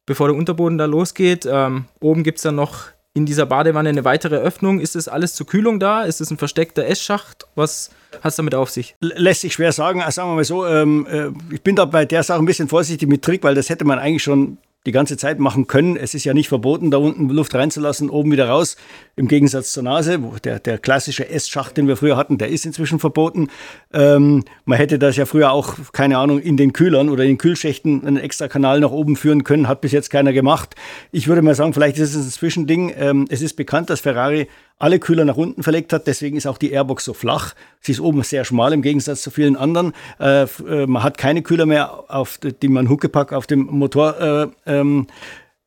bevor 0.05 0.27
der 0.27 0.37
Unterboden 0.37 0.77
da 0.77 0.85
losgeht. 0.85 1.47
Ähm, 1.49 1.85
oben 1.99 2.23
gibt 2.23 2.37
es 2.37 2.43
dann 2.43 2.55
noch 2.55 2.85
in 3.13 3.25
dieser 3.25 3.45
Badewanne 3.45 3.89
eine 3.89 4.05
weitere 4.05 4.35
Öffnung. 4.35 4.79
Ist 4.79 4.95
das 4.95 5.07
alles 5.07 5.33
zur 5.33 5.47
Kühlung 5.47 5.79
da? 5.79 6.03
Ist 6.03 6.21
es 6.21 6.31
ein 6.31 6.37
versteckter 6.37 6.85
Essschacht? 6.85 7.47
Was 7.55 7.89
hat 8.21 8.31
es 8.31 8.35
damit 8.35 8.55
auf 8.55 8.69
sich? 8.69 8.95
Lässt 9.01 9.41
sich 9.41 9.53
schwer 9.53 9.71
sagen. 9.71 10.01
Also 10.01 10.17
sagen 10.17 10.29
wir 10.29 10.35
mal 10.35 10.43
so, 10.43 10.65
ähm, 10.65 11.07
äh, 11.07 11.29
ich 11.53 11.61
bin 11.61 11.75
da 11.75 11.85
bei 11.85 12.05
der 12.05 12.23
Sache 12.23 12.39
ein 12.39 12.45
bisschen 12.45 12.69
vorsichtig 12.69 13.09
mit 13.09 13.23
Trick, 13.23 13.43
weil 13.43 13.55
das 13.55 13.69
hätte 13.69 13.85
man 13.85 13.99
eigentlich 13.99 14.23
schon 14.23 14.57
die 14.85 14.91
ganze 14.93 15.17
Zeit 15.17 15.39
machen 15.39 15.67
können. 15.67 15.97
Es 15.97 16.13
ist 16.13 16.23
ja 16.23 16.33
nicht 16.33 16.47
verboten, 16.47 16.89
da 16.89 16.97
unten 16.97 17.27
Luft 17.29 17.53
reinzulassen, 17.53 18.09
oben 18.09 18.31
wieder 18.31 18.47
raus. 18.47 18.77
Im 19.17 19.27
Gegensatz 19.27 19.73
zur 19.73 19.83
Nase, 19.83 20.23
wo 20.23 20.35
der, 20.41 20.59
der 20.59 20.77
klassische 20.77 21.27
Essschacht, 21.27 21.75
den 21.75 21.87
wir 21.87 21.97
früher 21.97 22.15
hatten, 22.15 22.37
der 22.37 22.47
ist 22.47 22.65
inzwischen 22.65 22.99
verboten. 22.99 23.49
Ähm, 23.93 24.45
man 24.63 24.77
hätte 24.77 24.97
das 24.97 25.17
ja 25.17 25.25
früher 25.25 25.51
auch, 25.51 25.75
keine 25.91 26.17
Ahnung, 26.17 26.39
in 26.39 26.55
den 26.55 26.71
Kühlern 26.71 27.09
oder 27.09 27.23
in 27.23 27.31
den 27.31 27.37
Kühlschächten 27.37 28.05
einen 28.05 28.17
extra 28.17 28.47
Kanal 28.47 28.79
nach 28.79 28.91
oben 28.91 29.17
führen 29.17 29.43
können, 29.43 29.67
hat 29.67 29.81
bis 29.81 29.91
jetzt 29.91 30.09
keiner 30.09 30.31
gemacht. 30.31 30.75
Ich 31.11 31.27
würde 31.27 31.41
mal 31.41 31.55
sagen, 31.55 31.73
vielleicht 31.73 31.97
ist 31.97 32.15
es 32.15 32.25
ein 32.25 32.31
Zwischending. 32.31 32.93
Ähm, 32.97 33.25
es 33.29 33.41
ist 33.41 33.55
bekannt, 33.55 33.89
dass 33.89 33.99
Ferrari 33.99 34.47
alle 34.79 34.99
Kühler 34.99 35.25
nach 35.25 35.37
unten 35.37 35.61
verlegt 35.61 35.93
hat. 35.93 36.07
Deswegen 36.07 36.37
ist 36.37 36.47
auch 36.47 36.57
die 36.57 36.71
Airbox 36.71 37.05
so 37.05 37.13
flach. 37.13 37.53
Sie 37.81 37.91
ist 37.91 37.99
oben 37.99 38.23
sehr 38.23 38.45
schmal 38.45 38.73
im 38.73 38.81
Gegensatz 38.81 39.21
zu 39.21 39.29
vielen 39.29 39.55
anderen. 39.55 39.93
Äh, 40.19 40.43
äh 40.43 40.87
man 40.87 41.03
hat 41.03 41.17
keine 41.17 41.43
Kühler 41.43 41.65
mehr, 41.65 42.05
auf 42.07 42.39
die 42.39 42.67
man 42.69 42.89
Huckepack 42.89 43.33
auf 43.33 43.45
dem 43.45 43.65
Motor 43.65 44.19
äh, 44.19 44.47
ähm, 44.65 45.07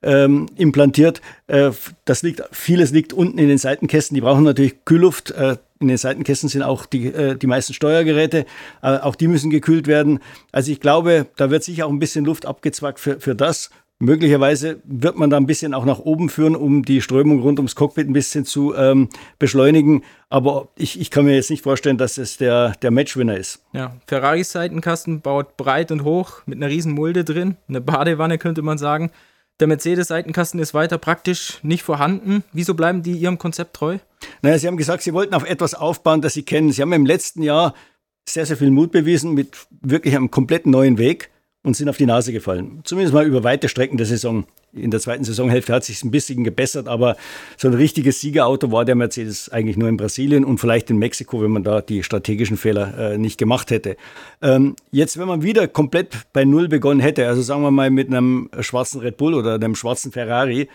ähm, 0.03 0.47
implantiert. 0.56 1.20
Äh, 1.47 1.70
das 2.05 2.23
liegt, 2.23 2.43
vieles 2.50 2.91
liegt 2.91 3.12
unten 3.12 3.38
in 3.38 3.49
den 3.49 3.59
Seitenkästen. 3.59 4.14
Die 4.14 4.20
brauchen 4.20 4.44
natürlich 4.44 4.85
Kühlluft. 4.85 5.31
Äh, 5.31 5.56
in 5.81 5.88
den 5.88 5.97
Seitenkästen 5.97 6.49
sind 6.49 6.62
auch 6.62 6.87
die, 6.87 7.06
äh, 7.06 7.37
die 7.37 7.47
meisten 7.47 7.75
Steuergeräte. 7.75 8.47
auch 8.82 9.17
die 9.17 9.29
müssen 9.29 9.50
gekühlt 9.50 9.87
werden. 9.87 10.20
Also 10.53 10.70
ich 10.70 10.81
glaube, 10.81 11.26
da 11.37 11.50
wird 11.50 11.64
sicher 11.64 11.87
auch 11.87 11.91
ein 11.91 11.99
bisschen 11.99 12.25
Luft 12.25 12.47
abgezwackt 12.47 13.00
für, 13.00 13.20
für 13.20 13.35
das. 13.35 13.70
Möglicherweise 14.02 14.82
wird 14.82 15.16
man 15.16 15.31
da 15.31 15.37
ein 15.37 15.46
bisschen 15.46 15.75
auch 15.75 15.84
nach 15.84 16.00
oben 16.00 16.28
führen, 16.28 16.56
um 16.56 16.84
die 16.84 17.00
Strömung 17.00 17.40
rund 17.40 17.60
ums 17.60 17.76
Cockpit 17.76 18.08
ein 18.08 18.12
bisschen 18.12 18.44
zu 18.44 18.75
ähm, 18.75 19.08
beschleunigen. 19.38 20.02
Aber 20.28 20.70
ich, 20.75 21.00
ich 21.00 21.12
kann 21.12 21.25
mir 21.25 21.37
jetzt 21.37 21.50
nicht 21.50 21.62
vorstellen, 21.62 21.99
dass 21.99 22.19
es 22.19 22.37
der, 22.37 22.72
der 22.82 22.90
Matchwinner 22.90 23.37
ist. 23.37 23.64
Ja, 23.72 23.94
Ferraris 24.08 24.50
Seitenkasten 24.50 25.20
baut 25.20 25.56
breit 25.56 25.93
und 25.93 26.02
hoch 26.02 26.43
mit 26.46 26.56
einer 26.56 26.66
riesen 26.66 26.94
Mulde 26.94 27.22
drin. 27.22 27.56
Eine 27.69 27.81
Badewanne 27.81 28.38
könnte 28.38 28.62
man 28.62 28.76
sagen. 28.76 29.12
Der 29.60 29.69
Mercedes-Seitenkasten 29.69 30.58
ist 30.58 30.75
weiter 30.75 30.99
praktisch 30.99 31.60
nicht 31.62 31.84
vorhanden. 31.84 32.43
Wieso 32.52 32.75
bleiben 32.75 33.04
die 33.04 33.12
ihrem 33.12 33.38
Konzept 33.38 33.76
treu? 33.76 33.99
Naja, 34.43 34.58
Sie 34.58 34.66
haben 34.66 34.78
gesagt, 34.78 35.04
Sie 35.04 35.14
wollten 35.14 35.34
auf 35.34 35.49
etwas 35.49 35.75
aufbauen, 35.75 36.22
das 36.22 36.34
Sie 36.34 36.43
kennen. 36.43 36.72
Sie 36.72 36.82
haben 36.82 36.93
im 36.93 37.06
letzten 37.06 37.44
Jahr 37.44 37.72
sehr, 38.28 38.46
sehr 38.46 38.56
viel 38.56 38.72
Mut 38.72 38.90
bewiesen 38.90 39.32
mit 39.34 39.56
wirklich 39.81 40.16
einem 40.16 40.32
komplett 40.32 40.66
neuen 40.66 40.99
Weg 40.99 41.31
und 41.64 41.76
sind 41.76 41.88
auf 41.88 41.97
die 41.97 42.06
Nase 42.06 42.32
gefallen. 42.32 42.81
Zumindest 42.85 43.14
mal 43.14 43.25
über 43.25 43.44
weite 43.44 43.69
Strecken 43.69 43.97
der 43.97 44.06
Saison. 44.06 44.44
In 44.73 44.91
der 44.91 45.00
zweiten 45.00 45.23
Saisonhälfte 45.23 45.73
hat 45.73 45.85
sich 45.85 46.03
ein 46.03 46.11
bisschen 46.11 46.44
gebessert, 46.44 46.88
aber 46.88 47.17
so 47.56 47.69
ein 47.69 47.75
richtiges 47.75 48.20
Siegerauto 48.20 48.73
war 48.73 48.85
der 48.85 48.94
Mercedes 48.94 49.50
eigentlich 49.50 49.76
nur 49.76 49.88
in 49.88 49.97
Brasilien 49.97 50.44
und 50.44 50.59
vielleicht 50.59 50.91
in 50.91 50.99
Mexiko, 50.99 51.43
wenn 51.43 51.50
man 51.50 51.62
da 51.62 51.81
die 51.81 52.03
strategischen 52.03 52.56
Fehler 52.56 53.12
äh, 53.12 53.19
nicht 53.19 53.38
gemacht 53.38 53.70
hätte. 53.70 53.97
Ähm, 54.41 54.75
jetzt, 54.91 55.19
wenn 55.19 55.29
man 55.29 55.43
wieder 55.43 55.69
komplett 55.69 56.17
bei 56.32 56.44
Null 56.44 56.69
begonnen 56.69 57.00
hätte, 57.00 57.29
also 57.29 57.43
sagen 57.43 57.62
wir 57.62 57.70
mal 57.70 57.91
mit 57.91 58.09
einem 58.09 58.49
schwarzen 58.61 59.00
Red 59.00 59.19
Bull 59.19 59.35
oder 59.35 59.55
einem 59.55 59.76
schwarzen 59.76 60.11
Ferrari, 60.11 60.69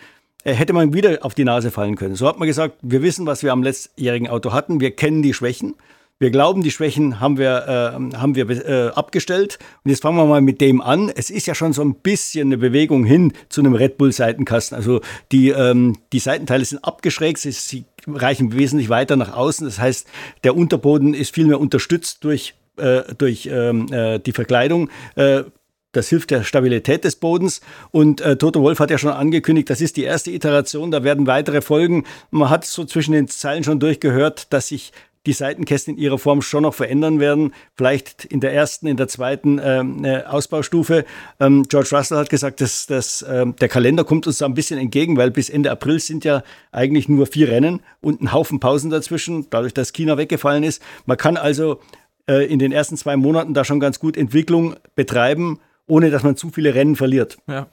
äh, 0.43 0.53
hätte 0.53 0.73
man 0.73 0.93
wieder 0.93 1.25
auf 1.25 1.33
die 1.33 1.43
Nase 1.43 1.71
fallen 1.71 1.95
können. 1.95 2.15
So 2.15 2.27
hat 2.27 2.39
man 2.39 2.47
gesagt, 2.47 2.75
wir 2.81 3.01
wissen, 3.01 3.25
was 3.25 3.43
wir 3.43 3.51
am 3.51 3.63
letztjährigen 3.63 4.29
Auto 4.29 4.53
hatten, 4.53 4.79
wir 4.79 4.91
kennen 4.91 5.21
die 5.21 5.33
Schwächen 5.33 5.75
wir 6.19 6.31
glauben, 6.31 6.63
die 6.63 6.71
Schwächen 6.71 7.19
haben 7.19 7.37
wir, 7.37 7.67
äh, 7.67 8.17
haben 8.17 8.35
wir 8.35 8.49
äh, 8.49 8.89
abgestellt. 8.89 9.59
Und 9.83 9.91
jetzt 9.91 10.01
fangen 10.01 10.17
wir 10.17 10.25
mal 10.25 10.41
mit 10.41 10.61
dem 10.61 10.81
an. 10.81 11.09
Es 11.09 11.29
ist 11.29 11.45
ja 11.45 11.53
schon 11.53 11.73
so 11.73 11.83
ein 11.83 11.95
bisschen 11.95 12.47
eine 12.47 12.57
Bewegung 12.57 13.05
hin 13.05 13.33
zu 13.49 13.61
einem 13.61 13.75
Red 13.75 13.97
Bull 13.97 14.11
Seitenkasten. 14.11 14.75
Also 14.75 15.01
die, 15.31 15.49
ähm, 15.49 15.97
die 16.13 16.19
Seitenteile 16.19 16.65
sind 16.65 16.83
abgeschrägt, 16.83 17.37
sie, 17.39 17.51
sie 17.51 17.85
reichen 18.07 18.53
wesentlich 18.53 18.89
weiter 18.89 19.15
nach 19.15 19.35
außen. 19.35 19.67
Das 19.67 19.79
heißt, 19.79 20.07
der 20.43 20.55
Unterboden 20.55 21.13
ist 21.13 21.35
viel 21.35 21.45
mehr 21.45 21.59
unterstützt 21.59 22.23
durch, 22.23 22.55
äh, 22.77 23.03
durch 23.17 23.47
ähm, 23.51 23.91
äh, 23.91 24.19
die 24.19 24.31
Verkleidung. 24.31 24.89
Äh, 25.15 25.43
das 25.91 26.09
hilft 26.09 26.31
der 26.31 26.43
Stabilität 26.43 27.03
des 27.03 27.15
Bodens. 27.15 27.61
Und 27.91 28.21
äh, 28.21 28.37
Toto 28.37 28.61
Wolf 28.61 28.79
hat 28.79 28.91
ja 28.91 28.97
schon 28.97 29.11
angekündigt, 29.11 29.69
das 29.69 29.81
ist 29.81 29.97
die 29.97 30.03
erste 30.03 30.31
Iteration, 30.31 30.91
da 30.91 31.03
werden 31.03 31.27
weitere 31.27 31.61
folgen. 31.61 32.05
Man 32.31 32.49
hat 32.49 32.65
so 32.65 32.85
zwischen 32.85 33.13
den 33.13 33.27
Zeilen 33.27 33.63
schon 33.63 33.79
durchgehört, 33.79 34.51
dass 34.51 34.67
sich 34.67 34.91
die 35.27 35.33
Seitenkästen 35.33 35.95
in 35.95 35.99
ihrer 36.01 36.17
Form 36.17 36.41
schon 36.41 36.63
noch 36.63 36.73
verändern 36.73 37.19
werden. 37.19 37.53
Vielleicht 37.75 38.25
in 38.25 38.39
der 38.39 38.53
ersten, 38.53 38.87
in 38.87 38.97
der 38.97 39.07
zweiten 39.07 39.59
ähm, 39.61 40.03
äh, 40.03 40.23
Ausbaustufe. 40.23 41.05
Ähm, 41.39 41.63
George 41.69 41.89
Russell 41.91 42.17
hat 42.17 42.29
gesagt, 42.29 42.61
dass, 42.61 42.87
dass 42.87 43.23
ähm, 43.29 43.55
der 43.57 43.67
Kalender 43.67 44.05
kommt 44.05 44.25
uns 44.25 44.39
da 44.39 44.45
ein 44.45 44.53
bisschen 44.53 44.79
entgegen, 44.79 45.17
weil 45.17 45.29
bis 45.29 45.49
Ende 45.49 45.69
April 45.69 45.99
sind 45.99 46.25
ja 46.25 46.43
eigentlich 46.71 47.09
nur 47.09 47.27
vier 47.27 47.49
Rennen 47.49 47.81
und 48.01 48.21
ein 48.21 48.31
Haufen 48.33 48.59
Pausen 48.59 48.89
dazwischen, 48.89 49.47
dadurch, 49.49 49.73
dass 49.73 49.93
China 49.93 50.17
weggefallen 50.17 50.63
ist. 50.63 50.81
Man 51.05 51.17
kann 51.17 51.37
also 51.37 51.81
äh, 52.27 52.45
in 52.45 52.57
den 52.57 52.71
ersten 52.71 52.97
zwei 52.97 53.17
Monaten 53.17 53.53
da 53.53 53.65
schon 53.65 53.79
ganz 53.79 53.99
gut 53.99 54.17
Entwicklung 54.17 54.75
betreiben, 54.95 55.59
ohne 55.87 56.09
dass 56.09 56.23
man 56.23 56.37
zu 56.37 56.49
viele 56.49 56.73
Rennen 56.73 56.95
verliert. 56.95 57.37
Ja. 57.47 57.67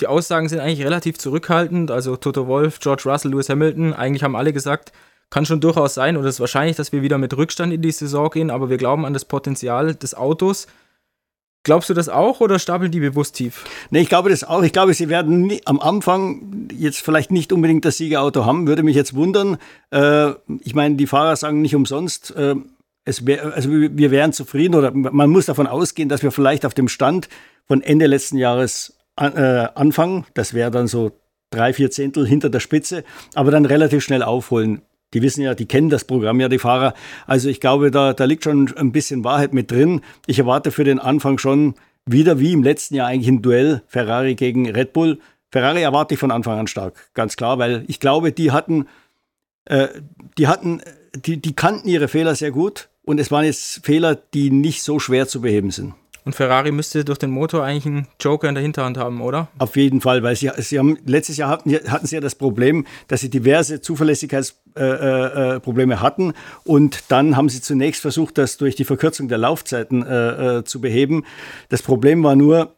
Die 0.00 0.06
Aussagen 0.06 0.48
sind 0.48 0.58
eigentlich 0.58 0.84
relativ 0.84 1.18
zurückhaltend. 1.18 1.90
Also 1.90 2.16
Toto 2.16 2.46
Wolf, 2.46 2.80
George 2.80 3.04
Russell, 3.06 3.30
Lewis 3.30 3.48
Hamilton, 3.48 3.94
eigentlich 3.94 4.22
haben 4.22 4.36
alle 4.36 4.52
gesagt, 4.52 4.92
kann 5.30 5.46
schon 5.46 5.60
durchaus 5.60 5.94
sein 5.94 6.16
oder 6.16 6.28
es 6.28 6.36
ist 6.36 6.40
wahrscheinlich, 6.40 6.76
dass 6.76 6.92
wir 6.92 7.02
wieder 7.02 7.18
mit 7.18 7.36
Rückstand 7.36 7.72
in 7.72 7.82
die 7.82 7.90
Saison 7.90 8.30
gehen, 8.30 8.50
aber 8.50 8.70
wir 8.70 8.76
glauben 8.76 9.04
an 9.04 9.12
das 9.12 9.24
Potenzial 9.24 9.94
des 9.94 10.14
Autos. 10.14 10.66
Glaubst 11.64 11.88
du 11.88 11.94
das 11.94 12.10
auch 12.10 12.40
oder 12.40 12.58
stapeln 12.58 12.92
die 12.92 13.00
bewusst 13.00 13.36
tief? 13.36 13.64
Nee, 13.90 14.02
ich 14.02 14.10
glaube 14.10 14.28
das 14.28 14.44
auch. 14.44 14.62
Ich 14.62 14.72
glaube, 14.72 14.92
sie 14.92 15.08
werden 15.08 15.40
nie, 15.46 15.62
am 15.64 15.80
Anfang 15.80 16.68
jetzt 16.76 17.00
vielleicht 17.00 17.30
nicht 17.30 17.54
unbedingt 17.54 17.86
das 17.86 17.96
Siegerauto 17.96 18.44
haben. 18.44 18.66
Würde 18.66 18.82
mich 18.82 18.94
jetzt 18.94 19.14
wundern. 19.14 19.56
Äh, 19.90 20.32
ich 20.60 20.74
meine, 20.74 20.96
die 20.96 21.06
Fahrer 21.06 21.36
sagen 21.36 21.62
nicht 21.62 21.74
umsonst, 21.74 22.36
äh, 22.36 22.54
es 23.06 23.26
wär, 23.26 23.54
also 23.54 23.70
wir 23.70 24.10
wären 24.10 24.34
zufrieden 24.34 24.74
oder 24.74 24.90
man 24.92 25.30
muss 25.30 25.46
davon 25.46 25.66
ausgehen, 25.66 26.08
dass 26.10 26.22
wir 26.22 26.32
vielleicht 26.32 26.66
auf 26.66 26.74
dem 26.74 26.88
Stand 26.88 27.30
von 27.66 27.82
Ende 27.82 28.06
letzten 28.06 28.36
Jahres 28.36 28.98
an, 29.16 29.34
äh, 29.34 29.68
anfangen. 29.74 30.26
Das 30.34 30.52
wäre 30.52 30.70
dann 30.70 30.86
so 30.86 31.12
drei, 31.48 31.72
vier 31.72 31.90
Zehntel 31.90 32.26
hinter 32.26 32.50
der 32.50 32.60
Spitze, 32.60 33.04
aber 33.34 33.50
dann 33.50 33.64
relativ 33.64 34.04
schnell 34.04 34.22
aufholen 34.22 34.82
die 35.14 35.22
wissen 35.22 35.42
ja, 35.42 35.54
die 35.54 35.66
kennen 35.66 35.88
das 35.88 36.04
Programm 36.04 36.40
ja, 36.40 36.48
die 36.48 36.58
Fahrer. 36.58 36.94
Also 37.26 37.48
ich 37.48 37.60
glaube, 37.60 37.90
da, 37.90 38.12
da 38.12 38.24
liegt 38.24 38.44
schon 38.44 38.72
ein 38.76 38.92
bisschen 38.92 39.24
Wahrheit 39.24 39.54
mit 39.54 39.70
drin. 39.70 40.02
Ich 40.26 40.38
erwarte 40.38 40.70
für 40.70 40.84
den 40.84 40.98
Anfang 40.98 41.38
schon 41.38 41.74
wieder 42.06 42.38
wie 42.38 42.52
im 42.52 42.62
letzten 42.62 42.96
Jahr 42.96 43.06
eigentlich 43.06 43.28
ein 43.28 43.42
Duell 43.42 43.82
Ferrari 43.86 44.34
gegen 44.34 44.68
Red 44.68 44.92
Bull. 44.92 45.20
Ferrari 45.50 45.82
erwarte 45.82 46.14
ich 46.14 46.20
von 46.20 46.30
Anfang 46.30 46.58
an 46.58 46.66
stark, 46.66 47.10
ganz 47.14 47.36
klar, 47.36 47.58
weil 47.58 47.84
ich 47.86 48.00
glaube, 48.00 48.32
die 48.32 48.50
hatten, 48.50 48.86
äh, 49.66 49.88
die 50.36 50.48
hatten, 50.48 50.82
die, 51.14 51.40
die 51.40 51.54
kannten 51.54 51.88
ihre 51.88 52.08
Fehler 52.08 52.34
sehr 52.34 52.50
gut 52.50 52.88
und 53.04 53.20
es 53.20 53.30
waren 53.30 53.44
jetzt 53.44 53.86
Fehler, 53.86 54.16
die 54.16 54.50
nicht 54.50 54.82
so 54.82 54.98
schwer 54.98 55.28
zu 55.28 55.40
beheben 55.40 55.70
sind. 55.70 55.94
Und 56.24 56.34
Ferrari 56.34 56.72
müsste 56.72 57.04
durch 57.04 57.18
den 57.18 57.30
Motor 57.30 57.64
eigentlich 57.64 57.86
einen 57.86 58.08
Joker 58.18 58.48
in 58.48 58.54
der 58.54 58.62
Hinterhand 58.62 58.96
haben, 58.96 59.20
oder? 59.20 59.48
Auf 59.58 59.76
jeden 59.76 60.00
Fall, 60.00 60.22
weil 60.22 60.34
sie, 60.36 60.50
sie 60.56 60.78
haben 60.78 60.98
letztes 61.04 61.36
Jahr 61.36 61.50
hatten, 61.50 61.72
hatten 61.72 62.06
sie 62.06 62.14
ja 62.14 62.20
das 62.20 62.34
Problem, 62.34 62.86
dass 63.08 63.20
sie 63.20 63.28
diverse 63.28 63.82
Zuverlässigkeitsprobleme 63.82 64.63
äh, 64.76 65.56
äh, 65.56 65.96
hatten 65.96 66.32
und 66.64 67.04
dann 67.08 67.36
haben 67.36 67.48
sie 67.48 67.60
zunächst 67.60 68.02
versucht, 68.02 68.38
das 68.38 68.56
durch 68.56 68.74
die 68.74 68.84
Verkürzung 68.84 69.28
der 69.28 69.38
Laufzeiten 69.38 70.04
äh, 70.04 70.58
äh 70.58 70.64
zu 70.64 70.80
beheben. 70.80 71.24
Das 71.68 71.82
Problem 71.82 72.22
war 72.22 72.36
nur, 72.36 72.74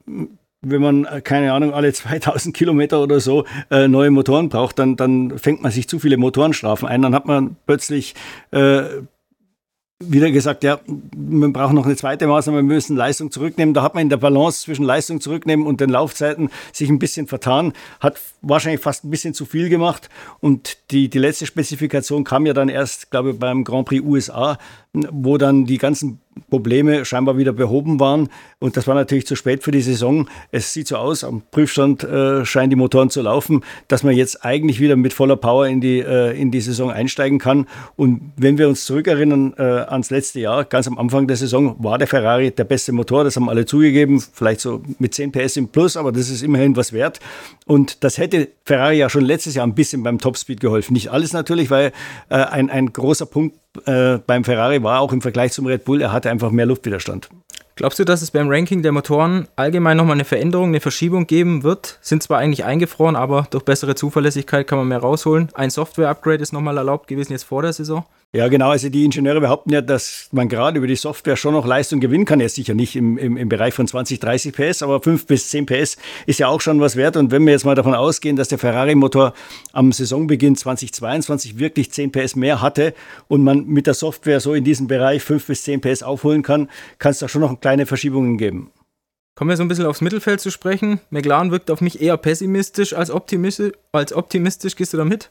wenn 0.62 0.82
man, 0.82 1.04
äh, 1.04 1.20
keine 1.20 1.52
Ahnung, 1.52 1.72
alle 1.72 1.92
2000 1.94 2.54
Kilometer 2.54 3.02
oder 3.02 3.20
so 3.20 3.44
äh, 3.70 3.88
neue 3.88 4.10
Motoren 4.10 4.48
braucht, 4.48 4.78
dann, 4.78 4.96
dann 4.96 5.38
fängt 5.38 5.62
man 5.62 5.72
sich 5.72 5.88
zu 5.88 5.98
viele 5.98 6.16
Motorenstrafen 6.16 6.88
ein. 6.88 7.02
Dann 7.02 7.14
hat 7.14 7.26
man 7.26 7.56
plötzlich 7.66 8.14
äh, 8.50 8.82
wieder 9.98 10.30
gesagt, 10.30 10.62
ja, 10.62 10.78
wir 10.86 11.52
brauchen 11.52 11.74
noch 11.74 11.86
eine 11.86 11.96
zweite 11.96 12.26
Maßnahme, 12.26 12.58
wir 12.58 12.62
müssen 12.64 12.96
Leistung 12.96 13.30
zurücknehmen. 13.30 13.72
Da 13.72 13.82
hat 13.82 13.94
man 13.94 14.02
in 14.02 14.10
der 14.10 14.18
Balance 14.18 14.62
zwischen 14.62 14.84
Leistung 14.84 15.22
zurücknehmen 15.22 15.66
und 15.66 15.80
den 15.80 15.88
Laufzeiten 15.88 16.50
sich 16.72 16.90
ein 16.90 16.98
bisschen 16.98 17.26
vertan, 17.26 17.72
hat 18.00 18.20
wahrscheinlich 18.42 18.82
fast 18.82 19.04
ein 19.04 19.10
bisschen 19.10 19.32
zu 19.32 19.46
viel 19.46 19.70
gemacht. 19.70 20.10
Und 20.40 20.78
die, 20.90 21.08
die 21.08 21.18
letzte 21.18 21.46
Spezifikation 21.46 22.24
kam 22.24 22.44
ja 22.44 22.52
dann 22.52 22.68
erst, 22.68 23.10
glaube 23.10 23.30
ich, 23.30 23.38
beim 23.38 23.64
Grand 23.64 23.88
Prix 23.88 24.04
USA, 24.04 24.58
wo 24.92 25.38
dann 25.38 25.64
die 25.64 25.78
ganzen 25.78 26.20
Probleme 26.50 27.04
scheinbar 27.04 27.38
wieder 27.38 27.52
behoben 27.52 28.00
waren. 28.00 28.28
Und 28.58 28.76
das 28.76 28.86
war 28.86 28.94
natürlich 28.94 29.26
zu 29.26 29.36
spät 29.36 29.62
für 29.62 29.70
die 29.70 29.80
Saison. 29.80 30.28
Es 30.50 30.72
sieht 30.72 30.88
so 30.88 30.96
aus, 30.96 31.24
am 31.24 31.42
Prüfstand 31.50 32.04
äh, 32.04 32.44
scheinen 32.44 32.70
die 32.70 32.76
Motoren 32.76 33.10
zu 33.10 33.22
laufen, 33.22 33.62
dass 33.88 34.02
man 34.02 34.14
jetzt 34.14 34.44
eigentlich 34.44 34.80
wieder 34.80 34.96
mit 34.96 35.12
voller 35.12 35.36
Power 35.36 35.66
in 35.66 35.80
die, 35.80 36.00
äh, 36.00 36.38
in 36.40 36.50
die 36.50 36.60
Saison 36.60 36.90
einsteigen 36.90 37.38
kann. 37.38 37.66
Und 37.96 38.32
wenn 38.36 38.58
wir 38.58 38.68
uns 38.68 38.84
zurückerinnern 38.84 39.54
äh, 39.58 39.62
ans 39.62 40.10
letzte 40.10 40.40
Jahr, 40.40 40.64
ganz 40.64 40.86
am 40.86 40.98
Anfang 40.98 41.26
der 41.26 41.36
Saison 41.36 41.76
war 41.78 41.98
der 41.98 42.06
Ferrari 42.06 42.50
der 42.50 42.64
beste 42.64 42.92
Motor. 42.92 43.24
Das 43.24 43.36
haben 43.36 43.48
alle 43.48 43.66
zugegeben, 43.66 44.22
vielleicht 44.32 44.60
so 44.60 44.82
mit 44.98 45.14
10 45.14 45.32
PS 45.32 45.56
im 45.56 45.68
Plus, 45.68 45.96
aber 45.96 46.12
das 46.12 46.30
ist 46.30 46.42
immerhin 46.42 46.76
was 46.76 46.92
wert. 46.92 47.20
Und 47.66 48.04
das 48.04 48.18
hätte 48.18 48.48
Ferrari 48.64 48.98
ja 48.98 49.10
schon 49.10 49.24
letztes 49.24 49.54
Jahr 49.54 49.66
ein 49.66 49.74
bisschen 49.74 50.02
beim 50.02 50.18
Topspeed 50.18 50.60
geholfen. 50.60 50.92
Nicht 50.92 51.10
alles 51.10 51.32
natürlich, 51.32 51.70
weil 51.70 51.92
äh, 52.28 52.36
ein, 52.36 52.70
ein 52.70 52.92
großer 52.92 53.26
Punkt 53.26 53.56
äh, 53.86 54.18
beim 54.26 54.44
Ferrari 54.44 54.82
war 54.82 55.00
auch 55.00 55.12
im 55.12 55.20
Vergleich 55.20 55.52
zum 55.52 55.66
Red 55.66 55.84
Bull, 55.84 56.00
er 56.00 56.12
hatte 56.12 56.30
einfach 56.30 56.50
mehr 56.50 56.66
Luftwiderstand. 56.66 57.28
Glaubst 57.76 57.98
du, 57.98 58.04
dass 58.04 58.22
es 58.22 58.30
beim 58.30 58.48
Ranking 58.48 58.82
der 58.82 58.92
Motoren 58.92 59.48
allgemein 59.54 59.98
nochmal 59.98 60.14
eine 60.14 60.24
Veränderung, 60.24 60.68
eine 60.68 60.80
Verschiebung 60.80 61.26
geben 61.26 61.62
wird? 61.62 61.98
Sind 62.00 62.22
zwar 62.22 62.38
eigentlich 62.38 62.64
eingefroren, 62.64 63.16
aber 63.16 63.46
durch 63.50 63.64
bessere 63.64 63.94
Zuverlässigkeit 63.94 64.66
kann 64.66 64.78
man 64.78 64.88
mehr 64.88 65.00
rausholen. 65.00 65.50
Ein 65.52 65.68
Software-Upgrade 65.68 66.42
ist 66.42 66.54
nochmal 66.54 66.78
erlaubt 66.78 67.06
gewesen 67.06 67.32
jetzt 67.32 67.44
vor 67.44 67.60
der 67.60 67.74
Saison. 67.74 68.06
Ja, 68.34 68.48
genau. 68.48 68.68
Also 68.68 68.90
die 68.90 69.04
Ingenieure 69.04 69.40
behaupten 69.40 69.72
ja, 69.72 69.80
dass 69.80 70.28
man 70.30 70.48
gerade 70.48 70.76
über 70.76 70.86
die 70.86 70.96
Software 70.96 71.36
schon 71.36 71.54
noch 71.54 71.64
Leistung 71.64 72.00
gewinnen 72.00 72.26
kann. 72.26 72.40
Jetzt 72.40 72.56
sicher 72.56 72.74
nicht 72.74 72.94
im, 72.94 73.16
im, 73.16 73.36
im 73.36 73.48
Bereich 73.48 73.72
von 73.72 73.86
20, 73.86 74.20
30 74.20 74.54
PS, 74.54 74.82
aber 74.82 75.00
5 75.00 75.26
bis 75.26 75.48
10 75.48 75.64
PS 75.64 75.96
ist 76.26 76.38
ja 76.38 76.48
auch 76.48 76.60
schon 76.60 76.80
was 76.80 76.96
wert. 76.96 77.16
Und 77.16 77.30
wenn 77.30 77.46
wir 77.46 77.52
jetzt 77.52 77.64
mal 77.64 77.74
davon 77.74 77.94
ausgehen, 77.94 78.36
dass 78.36 78.48
der 78.48 78.58
Ferrari-Motor 78.58 79.32
am 79.72 79.90
Saisonbeginn 79.90 80.54
2022 80.54 81.58
wirklich 81.58 81.92
10 81.92 82.12
PS 82.12 82.36
mehr 82.36 82.60
hatte 82.60 82.94
und 83.28 83.42
man 83.42 83.64
mit 83.66 83.86
der 83.86 83.94
Software 83.94 84.40
so 84.40 84.52
in 84.52 84.64
diesem 84.64 84.86
Bereich 84.86 85.22
5 85.22 85.46
bis 85.46 85.62
10 85.62 85.80
PS 85.80 86.02
aufholen 86.02 86.42
kann, 86.42 86.68
kann 86.98 87.12
es 87.12 87.20
da 87.20 87.28
schon 87.28 87.40
noch 87.40 87.58
kleine 87.60 87.86
Verschiebungen 87.86 88.36
geben. 88.36 88.70
Kommen 89.34 89.50
wir 89.50 89.56
so 89.56 89.62
ein 89.62 89.68
bisschen 89.68 89.86
aufs 89.86 90.00
Mittelfeld 90.02 90.40
zu 90.40 90.50
sprechen. 90.50 91.00
McLaren 91.10 91.50
wirkt 91.52 91.70
auf 91.70 91.80
mich 91.80 92.02
eher 92.02 92.16
pessimistisch 92.16 92.92
als 92.92 93.10
optimistisch. 93.10 93.72
Als 93.92 94.12
optimistisch. 94.12 94.76
Gehst 94.76 94.92
du 94.92 94.96
da 94.98 95.04
mit? 95.04 95.30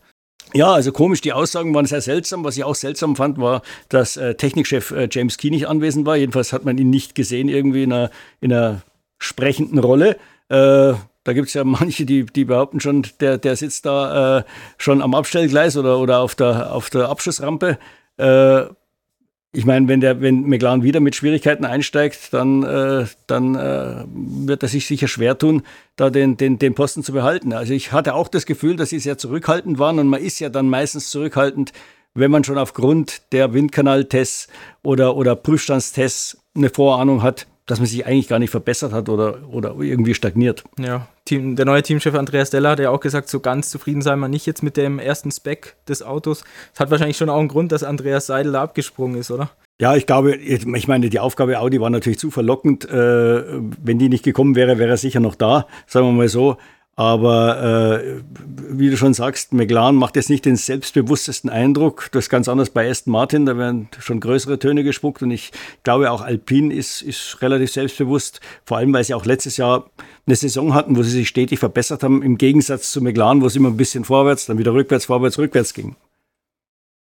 Ja, 0.54 0.72
also 0.72 0.92
komisch, 0.92 1.22
die 1.22 1.34
Aussagen 1.34 1.74
waren 1.74 1.86
sehr 1.86 2.02
seltsam. 2.02 2.44
Was 2.44 2.58
ich 2.58 2.64
auch 2.64 2.76
seltsam 2.76 3.16
fand, 3.16 3.38
war, 3.38 3.62
dass 3.90 4.16
äh, 4.16 4.36
Technikchef 4.36 4.92
äh, 4.92 5.08
James 5.12 5.38
Key 5.38 5.50
nicht 5.50 5.68
anwesend 5.68 6.06
war. 6.06 6.16
Jedenfalls 6.16 6.54
hat 6.54 6.66
man 6.66 6.78
ihn 6.78 6.90
nicht 6.90 7.16
gesehen, 7.16 7.50
irgendwie 7.50 7.84
in 7.84 7.92
einer, 7.92 8.10
in 8.40 8.54
einer 8.54 8.82
sprechenden 9.18 9.80
Rolle. 9.80 10.18
Äh, 10.50 10.94
da 11.24 11.34
gibt 11.34 11.48
es 11.48 11.56
ja 11.56 11.64
manche, 11.64 12.06
die, 12.06 12.26
die 12.26 12.46
behaupten 12.46 12.80
schon, 12.80 13.06
der, 13.20 13.38
der 13.38 13.56
sitzt 13.56 13.86
da 13.86 14.40
äh, 14.40 14.44
schon 14.78 15.02
am 15.02 15.16
Abstellgleis 15.16 15.76
oder, 15.76 16.00
oder 16.00 16.20
auf, 16.20 16.36
der, 16.36 16.72
auf 16.72 16.90
der 16.90 17.10
Abschussrampe. 17.10 17.78
Ich 19.56 19.66
meine, 19.66 19.88
wenn 19.88 20.02
der, 20.02 20.20
wenn 20.20 20.42
McLaren 20.42 20.84
wieder 20.84 21.00
mit 21.00 21.16
Schwierigkeiten 21.16 21.64
einsteigt, 21.64 22.34
dann, 22.34 22.64
äh, 22.64 23.06
dann 23.26 23.56
äh, 23.56 24.04
wird 24.46 24.64
er 24.64 24.68
sich 24.68 24.86
sicher 24.86 25.08
schwer 25.08 25.38
tun, 25.38 25.64
da 25.96 26.10
den, 26.10 26.36
den, 26.36 26.60
den 26.60 26.76
Posten 26.76 27.04
zu 27.04 27.14
behalten. 27.14 27.54
Also 27.54 27.72
ich 27.72 27.94
hatte 27.94 28.16
auch 28.16 28.28
das 28.28 28.46
Gefühl, 28.46 28.76
dass 28.76 28.90
sie 28.90 29.00
sehr 29.00 29.18
zurückhaltend 29.18 29.80
waren 29.80 29.98
und 29.98 30.08
man 30.10 30.22
ist 30.22 30.40
ja 30.40 30.50
dann 30.50 30.68
meistens 30.68 31.10
zurückhaltend, 31.10 31.72
wenn 32.14 32.32
man 32.32 32.44
schon 32.44 32.58
aufgrund 32.58 33.32
der 33.32 33.54
Windkanaltests 33.54 34.50
oder, 34.84 35.16
oder 35.16 35.38
Prüfstandstests 35.38 36.38
eine 36.54 36.70
Vorahnung 36.70 37.24
hat, 37.24 37.48
dass 37.66 37.80
man 37.80 37.88
sich 37.88 38.06
eigentlich 38.06 38.28
gar 38.28 38.40
nicht 38.40 38.52
verbessert 38.52 38.94
hat 38.94 39.10
oder, 39.10 39.40
oder 39.50 39.76
irgendwie 39.80 40.14
stagniert. 40.14 40.64
Ja, 40.78 41.08
Team, 41.26 41.56
der 41.56 41.66
neue 41.66 41.82
Teamchef 41.82 42.14
Andreas 42.14 42.52
Della 42.52 42.72
hat 42.72 42.80
ja 42.80 42.92
auch 42.92 43.00
gesagt, 43.00 43.30
so 43.30 43.40
ganz 43.40 43.70
zufrieden 43.70 44.02
sei 44.02 44.16
man 44.16 44.32
nicht 44.32 44.46
jetzt 44.46 44.62
mit 44.62 44.78
dem 44.78 45.00
ersten 45.00 45.32
Spec 45.32 45.76
des 45.88 46.04
Autos. 46.04 46.44
Das 46.74 46.82
hat 46.82 46.92
wahrscheinlich 46.92 47.18
schon 47.18 47.30
auch 47.30 47.40
einen 47.40 47.48
Grund, 47.48 47.72
dass 47.72 47.84
Andreas 47.84 48.28
Seidel 48.28 48.52
da 48.52 48.62
abgesprungen 48.62 49.20
ist, 49.20 49.32
oder? 49.32 49.50
Ja, 49.82 49.96
ich 49.96 50.06
glaube, 50.06 50.36
ich 50.36 50.88
meine, 50.88 51.10
die 51.10 51.20
Aufgabe 51.20 51.60
Audi 51.60 51.82
war 51.82 51.90
natürlich 51.90 52.20
zu 52.20 52.32
verlockend. 52.32 52.86
Äh, 52.86 53.44
wenn 53.84 54.00
die 54.00 54.08
nicht 54.08 54.24
gekommen 54.24 54.56
wäre, 54.56 54.78
wäre 54.78 54.92
er 54.92 54.98
sicher 54.98 55.20
noch 55.20 55.36
da, 55.36 55.68
sagen 55.86 56.06
wir 56.06 56.14
mal 56.14 56.30
so. 56.30 56.58
Aber 56.98 58.02
äh, 58.02 58.22
wie 58.70 58.90
du 58.90 58.96
schon 58.96 59.14
sagst, 59.14 59.52
McLaren 59.52 59.98
macht 59.98 60.16
jetzt 60.16 60.30
nicht 60.30 60.46
den 60.46 60.56
selbstbewusstesten 60.56 61.50
Eindruck. 61.50 62.08
Das 62.14 62.26
ist 62.26 62.30
ganz 62.30 62.48
anders 62.48 62.70
bei 62.70 62.90
Aston 62.90 63.12
Martin, 63.12 63.46
da 63.46 63.58
werden 63.58 63.90
schon 64.00 64.22
größere 64.22 64.60
Töne 64.60 64.84
gespuckt. 64.84 65.22
Und 65.22 65.32
ich 65.32 65.52
glaube, 65.84 66.10
auch 66.10 66.22
Alpine 66.22 66.74
ist, 66.74 67.02
ist 67.02 67.42
relativ 67.42 67.74
selbstbewusst, 67.74 68.40
vor 68.64 68.78
allem 68.78 68.94
weil 68.94 69.04
sie 69.04 69.14
auch 69.14 69.26
letztes 69.26 69.58
Jahr 69.58 69.90
eine 70.26 70.38
Saison 70.38 70.74
hatten, 70.74 70.96
wo 70.96 71.04
sie 71.04 71.12
sich 71.12 71.28
stetig 71.28 71.60
verbessert 71.60 72.02
haben, 72.02 72.24
im 72.24 72.38
Gegensatz 72.38 72.92
zu 72.92 73.02
McLaren, 73.02 73.42
wo 73.42 73.48
es 73.48 73.58
immer 73.58 73.70
ein 73.70 73.78
bisschen 73.78 74.06
vorwärts, 74.06 74.46
dann 74.46 74.58
wieder 74.58 74.74
rückwärts, 74.74 75.06
vorwärts, 75.06 75.38
rückwärts 75.38 75.74
ging. 75.74 75.98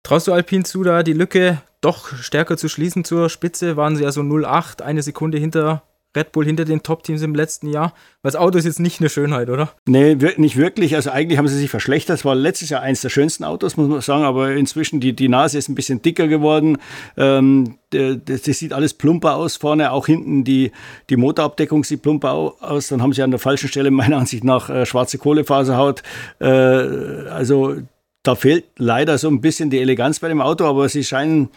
Traust 0.03 0.27
du 0.27 0.33
Alpine 0.35 0.65
zu, 0.65 0.83
da 0.83 1.03
die 1.03 1.15
Lücke 1.15 1.63
doch 1.81 2.15
stärker 2.15 2.59
zu 2.59 2.69
schließen 2.69 3.05
zur 3.05 3.31
Spitze? 3.31 3.79
Waren 3.79 3.97
sie 3.97 4.03
ja 4.03 4.13
so 4.13 4.21
0,8, 4.21 4.83
eine 4.83 5.03
Sekunde 5.03 5.39
hinter 5.39 5.83
Red 6.19 6.33
Bull 6.33 6.45
hinter 6.45 6.65
den 6.65 6.83
Top-Teams 6.83 7.23
im 7.23 7.35
letzten 7.35 7.69
Jahr? 7.69 7.95
Weil 8.23 8.33
das 8.33 8.37
Auto 8.37 8.59
ist 8.59 8.65
jetzt 8.65 8.81
nicht 8.81 9.01
eine 9.01 9.09
Schönheit, 9.09 9.49
oder? 9.49 9.73
Nee, 9.87 10.17
nicht 10.37 10.57
wirklich. 10.57 10.97
Also 10.97 11.11
eigentlich 11.11 11.39
haben 11.39 11.49
sie 11.49 11.57
sich 11.57 11.71
verschlechtert. 11.71 12.19
Es 12.19 12.25
war 12.25 12.35
letztes 12.35 12.71
Jahr 12.71 12.83
eins 12.83 13.01
der 13.01 13.11
schönsten 13.11 13.45
Autos, 13.45 13.77
muss 13.77 13.89
man 13.89 14.01
sagen, 14.01 14.25
aber 14.25 14.53
inzwischen 14.53 15.01
die, 15.01 15.15
die 15.15 15.29
Nase 15.29 15.57
ist 15.57 15.69
ein 15.69 15.75
bisschen 15.75 16.03
dicker 16.03 16.27
geworden. 16.27 16.79
Ähm, 17.17 17.79
das, 17.91 18.43
das, 18.43 18.59
sieht 18.59 18.73
alles 18.73 18.95
plumper 18.95 19.37
aus 19.37 19.57
vorne, 19.57 19.93
auch 19.93 20.07
hinten 20.07 20.45
die, 20.45 20.73
die 21.09 21.17
Motorabdeckung 21.17 21.85
sieht 21.85 22.03
plumper 22.03 22.33
aus. 22.33 22.89
Dann 22.89 23.03
haben 23.03 23.13
sie 23.13 23.23
an 23.23 23.31
der 23.31 23.41
falschen 23.41 23.69
Stelle 23.69 23.91
meiner 23.91 24.19
Ansicht 24.19 24.45
nach 24.45 24.69
äh, 24.69 24.85
schwarze 24.85 25.19
Kohlefaserhaut. 25.19 26.03
Äh, 26.41 26.47
also 26.47 27.77
da 28.23 28.35
fehlt 28.35 28.65
leider 28.77 29.17
so 29.17 29.29
ein 29.29 29.41
bisschen 29.41 29.71
die 29.71 29.79
Eleganz 29.79 30.21
bei 30.21 30.29
dem 30.29 30.43
Auto, 30.43 30.65
aber 30.65 30.89
sie 30.89 31.05
scheinen 31.05 31.49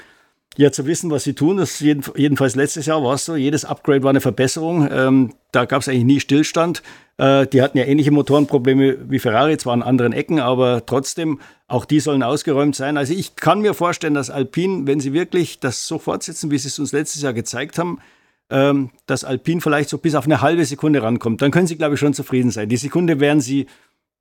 ja 0.58 0.72
zu 0.72 0.86
wissen, 0.86 1.10
was 1.12 1.24
sie 1.24 1.34
tun. 1.34 1.58
Das 1.58 1.80
jeden, 1.80 2.04
jedenfalls 2.16 2.56
letztes 2.56 2.86
Jahr 2.86 3.04
war 3.04 3.16
es 3.16 3.26
so. 3.26 3.36
Jedes 3.36 3.66
Upgrade 3.66 4.04
war 4.04 4.10
eine 4.10 4.22
Verbesserung. 4.22 4.88
Ähm, 4.92 5.34
da 5.52 5.66
gab 5.66 5.82
es 5.82 5.88
eigentlich 5.88 6.04
nie 6.04 6.20
Stillstand. 6.20 6.84
Äh, 7.18 7.48
die 7.48 7.62
hatten 7.62 7.78
ja 7.78 7.86
ähnliche 7.86 8.12
Motorenprobleme 8.12 9.10
wie 9.10 9.20
Ferrari, 9.20 9.58
zwar 9.58 9.74
an 9.74 9.84
anderen 9.84 10.14
Ecken, 10.14 10.40
aber 10.40 10.86
trotzdem, 10.86 11.40
auch 11.68 11.86
die 11.86 12.00
sollen 12.00 12.24
ausgeräumt 12.24 12.76
sein. 12.76 12.98
Also 12.98 13.14
ich 13.14 13.36
kann 13.36 13.62
mir 13.62 13.74
vorstellen, 13.74 14.14
dass 14.14 14.30
Alpine, 14.30 14.88
wenn 14.88 15.00
sie 15.00 15.14
wirklich 15.14 15.60
das 15.60 15.88
so 15.88 16.00
fortsetzen, 16.00 16.52
wie 16.52 16.58
sie 16.58 16.68
es 16.68 16.80
uns 16.80 16.92
letztes 16.92 17.22
Jahr 17.22 17.34
gezeigt 17.34 17.78
haben, 17.78 18.00
ähm, 18.50 18.90
dass 19.06 19.24
Alpine 19.24 19.62
vielleicht 19.62 19.90
so 19.90 19.98
bis 19.98 20.16
auf 20.16 20.26
eine 20.26 20.42
halbe 20.42 20.66
Sekunde 20.66 21.02
rankommt. 21.02 21.42
Dann 21.42 21.52
können 21.52 21.68
sie, 21.68 21.78
glaube 21.78 21.94
ich, 21.94 22.00
schon 22.00 22.14
zufrieden 22.14 22.52
sein. 22.52 22.68
Die 22.68 22.78
Sekunde 22.78 23.20
werden 23.20 23.40
sie 23.40 23.68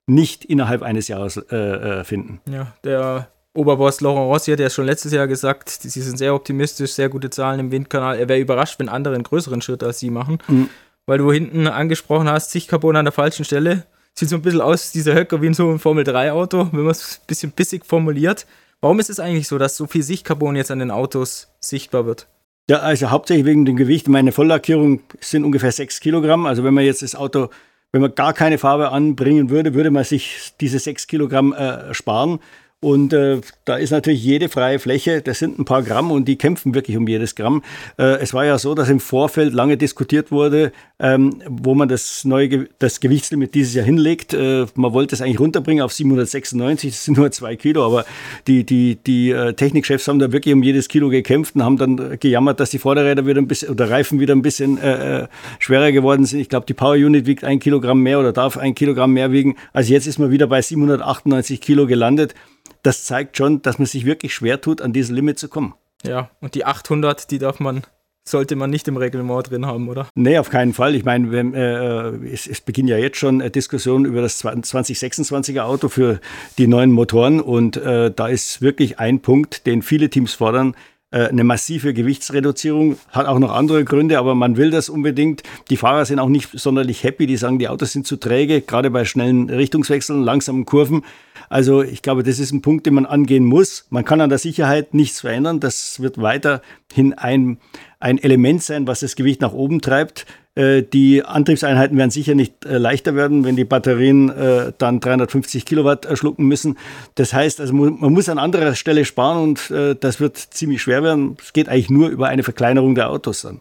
nicht 0.07 0.45
innerhalb 0.45 0.83
eines 0.83 1.09
Jahres 1.09 1.37
äh, 1.37 1.57
äh 1.57 2.05
finden. 2.05 2.41
Ja, 2.49 2.75
der 2.85 3.29
Oberboss 3.55 4.01
Laurent 4.01 4.29
Rossi 4.29 4.53
hat 4.53 4.61
ja 4.61 4.71
schon 4.71 4.87
letztes 4.87 5.13
Jahr 5.13 5.27
gesagt, 5.27 5.69
sie 5.69 5.89
sind 5.89 6.19
sehr 6.19 6.35
optimistisch, 6.35 6.93
sehr 6.93 7.09
gute 7.09 7.31
Zahlen 7.31 7.59
im 7.59 7.73
Windkanal. 7.73 8.19
Er 8.19 8.29
wäre 8.29 8.39
überrascht, 8.39 8.79
wenn 8.79 8.89
andere 8.89 9.15
einen 9.15 9.25
größeren 9.25 9.61
Schritt 9.61 9.83
als 9.83 9.99
sie 9.99 10.11
machen. 10.11 10.39
Mhm. 10.47 10.69
Weil 11.07 11.19
du 11.19 11.33
hinten 11.33 11.67
angesprochen 11.67 12.29
hast, 12.29 12.53
Sichtcarbon 12.53 12.97
an 12.97 13.07
der 13.07 13.13
falschen 13.13 13.45
Stelle. 13.45 13.87
Sieht 14.15 14.29
so 14.29 14.37
ein 14.37 14.43
bisschen 14.43 14.61
aus, 14.61 14.93
dieser 14.93 15.15
Höcker, 15.15 15.43
wie 15.43 15.47
in 15.47 15.55
so 15.55 15.69
einem 15.69 15.81
Formel-3-Auto, 15.81 16.69
wenn 16.73 16.83
man 16.83 16.91
es 16.91 17.21
ein 17.21 17.27
bisschen 17.27 17.51
bissig 17.53 17.85
formuliert. 17.85 18.47
Warum 18.81 19.01
ist 19.01 19.11
es 19.11 19.21
eigentlich 19.21 19.49
so, 19.49 19.59
dass 19.59 19.77
so 19.77 19.87
viel 19.87 20.03
Sichtcarbon 20.03 20.57
jetzt 20.57 20.71
an 20.71 20.79
den 20.79 20.91
Autos 20.91 21.49
sichtbar 21.61 22.07
wird? 22.07 22.29
Ja, 22.71 22.79
also 22.79 23.11
hauptsächlich 23.11 23.47
wegen 23.47 23.65
dem 23.65 23.77
Gewicht. 23.77 24.09
Meine 24.09 24.31
Volllackierung 24.31 25.01
sind 25.21 25.45
ungefähr 25.45 25.73
6 25.73 25.99
Kilogramm. 26.01 26.47
Also 26.47 26.63
wenn 26.63 26.73
man 26.73 26.85
jetzt 26.85 27.03
das 27.03 27.17
Auto, 27.17 27.49
wenn 27.91 28.01
man 28.01 28.15
gar 28.15 28.33
keine 28.33 28.59
Farbe 28.59 28.91
anbringen 28.91 29.51
würde, 29.51 29.75
würde 29.75 29.91
man 29.91 30.05
sich 30.05 30.53
diese 30.61 30.79
6 30.79 31.09
Kilogramm 31.09 31.53
äh, 31.53 31.93
sparen. 31.93 32.39
Und 32.83 33.13
äh, 33.13 33.43
da 33.67 33.77
ist 33.77 33.91
natürlich 33.91 34.25
jede 34.25 34.49
freie 34.49 34.79
Fläche, 34.79 35.21
das 35.21 35.39
sind 35.39 35.59
ein 35.59 35.67
paar 35.67 35.83
Gramm 35.83 36.11
und 36.11 36.27
die 36.27 36.37
kämpfen 36.37 36.75
wirklich 36.75 36.97
um 36.97 37.07
jedes 37.07 37.35
Gramm. 37.35 37.63
Äh, 37.99 38.21
es 38.23 38.33
war 38.33 38.47
ja 38.47 38.57
so, 38.57 38.75
dass 38.75 38.89
im 38.89 39.01
Vorfeld 39.01 39.53
lange 39.53 39.77
diskutiert 39.77 40.33
wurde, 40.33 40.73
ähm, 40.99 41.43
wo 41.47 41.75
man 41.75 41.91
das 41.91 42.25
neue 42.25 42.69
das 42.79 43.01
Gewichtslimit 43.01 43.55
dieses 43.55 43.75
Jahr 43.75 43.85
hinlegt. 43.85 44.33
Äh, 44.33 44.65
man 44.77 44.95
wollte 44.95 45.15
es 45.15 45.21
eigentlich 45.21 45.41
runterbringen 45.41 45.85
auf 45.85 45.93
796, 45.93 46.93
das 46.93 47.05
sind 47.05 47.19
nur 47.19 47.31
zwei 47.33 47.55
Kilo, 47.55 47.85
aber 47.85 48.07
die, 48.47 48.65
die, 48.65 48.97
die 48.97 49.31
äh, 49.31 49.53
Technikchefs 49.53 50.09
haben 50.09 50.19
da 50.19 50.33
wirklich 50.33 50.55
um 50.55 50.63
jedes 50.63 50.89
Kilo 50.89 51.11
gekämpft 51.11 51.57
und 51.57 51.63
haben 51.63 51.77
dann 51.77 52.19
gejammert, 52.19 52.61
dass 52.61 52.71
die 52.71 52.79
Vorderräder 52.79 53.27
wieder 53.27 53.43
ein 53.43 53.47
bisschen 53.47 53.69
oder 53.69 53.91
Reifen 53.91 54.21
wieder 54.21 54.35
ein 54.35 54.41
bisschen 54.41 54.79
äh, 54.79 55.25
äh 55.25 55.29
schwerer 55.59 55.93
geworden 55.93 56.25
sind. 56.25 56.41
Ich 56.41 56.49
glaube, 56.49 56.65
die 56.65 56.73
Power 56.73 56.95
Unit 56.95 57.27
wiegt 57.27 57.45
ein 57.45 57.59
Kilogramm 57.59 58.01
mehr 58.03 58.19
oder 58.21 58.33
darf 58.33 58.57
ein 58.57 58.75
Kilogramm 58.75 59.13
mehr 59.13 59.33
wiegen. 59.33 59.57
Also 59.75 59.93
jetzt 59.93 60.07
ist 60.07 60.19
man 60.19 60.31
wieder 60.31 60.47
bei 60.47 60.63
798 60.63 61.61
Kilo 61.61 61.87
gelandet 61.87 62.35
das 62.83 63.05
zeigt 63.05 63.37
schon, 63.37 63.63
dass 63.63 63.79
man 63.79 63.87
sich 63.87 64.05
wirklich 64.05 64.35
schwer 64.35 64.61
tut, 64.61 64.81
an 64.83 64.93
dieses 64.93 65.11
Limit 65.11 65.39
zu 65.39 65.49
kommen. 65.49 65.75
Ja, 66.03 66.31
und 66.41 66.55
die 66.55 66.65
800, 66.65 67.31
die 67.31 67.39
darf 67.39 67.61
man 67.61 67.83
sollte 68.25 68.57
man 68.57 68.71
nicht 68.71 68.87
im 68.89 68.97
Reglement 68.97 69.51
drin 69.51 69.67
haben, 69.67 69.89
oder? 69.89 70.09
Nee, 70.15 70.39
auf 70.39 70.51
keinen 70.51 70.73
Fall. 70.73 70.95
Ich 70.95 71.05
meine, 71.05 71.33
wenn, 71.33 71.55
äh, 71.55 72.11
es, 72.33 72.47
es 72.47 72.61
beginnen 72.61 72.89
ja 72.89 72.97
jetzt 72.97 73.19
schon 73.19 73.41
Diskussionen 73.53 74.05
über 74.05 74.23
das 74.23 74.43
2026er 74.45 75.63
Auto 75.63 75.89
für 75.89 76.21
die 76.59 76.67
neuen 76.67 76.93
Motoren 76.93 77.41
und 77.41 77.77
äh, 77.77 78.11
da 78.15 78.29
ist 78.29 78.63
wirklich 78.63 78.99
ein 78.99 79.21
Punkt, 79.21 79.67
den 79.67 79.83
viele 79.83 80.11
Teams 80.11 80.35
fordern, 80.35 80.75
äh, 81.11 81.27
eine 81.27 81.45
massive 81.45 81.93
Gewichtsreduzierung, 81.93 82.99
hat 83.11 83.27
auch 83.27 83.39
noch 83.39 83.53
andere 83.53 83.85
Gründe, 83.85 84.19
aber 84.19 84.35
man 84.35 84.57
will 84.57 84.71
das 84.71 84.89
unbedingt. 84.89 85.43
Die 85.69 85.77
Fahrer 85.77 86.05
sind 86.05 86.21
auch 86.21 86.29
nicht 86.29 86.51
sonderlich 86.53 87.03
happy, 87.03 87.27
die 87.27 87.37
sagen, 87.37 87.59
die 87.59 87.69
Autos 87.69 87.93
sind 87.93 88.07
zu 88.07 88.17
träge, 88.17 88.61
gerade 88.61 88.91
bei 88.91 89.05
schnellen 89.05 89.51
Richtungswechseln, 89.51 90.23
langsamen 90.23 90.67
Kurven. 90.67 91.03
Also 91.51 91.83
ich 91.83 92.01
glaube, 92.01 92.23
das 92.23 92.39
ist 92.39 92.53
ein 92.53 92.63
Punkt, 92.63 92.87
den 92.87 92.95
man 92.95 93.07
angehen 93.07 93.45
muss. 93.45 93.85
Man 93.91 94.05
kann 94.05 94.21
an 94.21 94.31
der 94.31 94.39
Sicherheit 94.39 94.95
nichts 94.95 95.21
verändern. 95.21 95.59
Das 95.59 96.01
wird 96.01 96.23
weiterhin 96.23 97.13
ein, 97.17 97.59
ein 97.99 98.19
Element 98.19 98.63
sein, 98.63 98.87
was 98.87 99.01
das 99.01 99.17
Gewicht 99.17 99.41
nach 99.41 99.53
oben 99.53 99.81
treibt. 99.81 100.27
Äh, 100.55 100.83
die 100.85 101.25
Antriebseinheiten 101.25 101.99
werden 101.99 102.13
sicher 102.13 102.37
nicht 102.37 102.65
äh, 102.65 102.79
leichter 102.79 103.17
werden, 103.17 103.45
wenn 103.45 103.57
die 103.57 103.65
Batterien 103.65 104.31
äh, 104.31 104.73
dann 104.79 105.01
350 105.01 105.67
Kilowatt 105.67 106.07
schlucken 106.17 106.47
müssen. 106.47 106.79
Das 107.17 107.33
heißt, 107.33 107.61
also 107.61 107.75
man 107.75 108.13
muss 108.13 108.29
an 108.29 108.39
anderer 108.39 108.77
Stelle 108.77 109.05
sparen 109.05 109.43
und 109.43 109.73
das 110.01 110.21
wird 110.21 110.37
ziemlich 110.37 110.83
schwer 110.83 111.03
werden. 111.03 111.37
Es 111.41 111.53
geht 111.53 111.69
eigentlich 111.69 111.91
nur 111.91 112.11
über 112.11 112.29
eine 112.29 112.45
Verkleinerung 112.45 112.95
der 112.95 113.11
Autos 113.11 113.43
dann. 113.43 113.61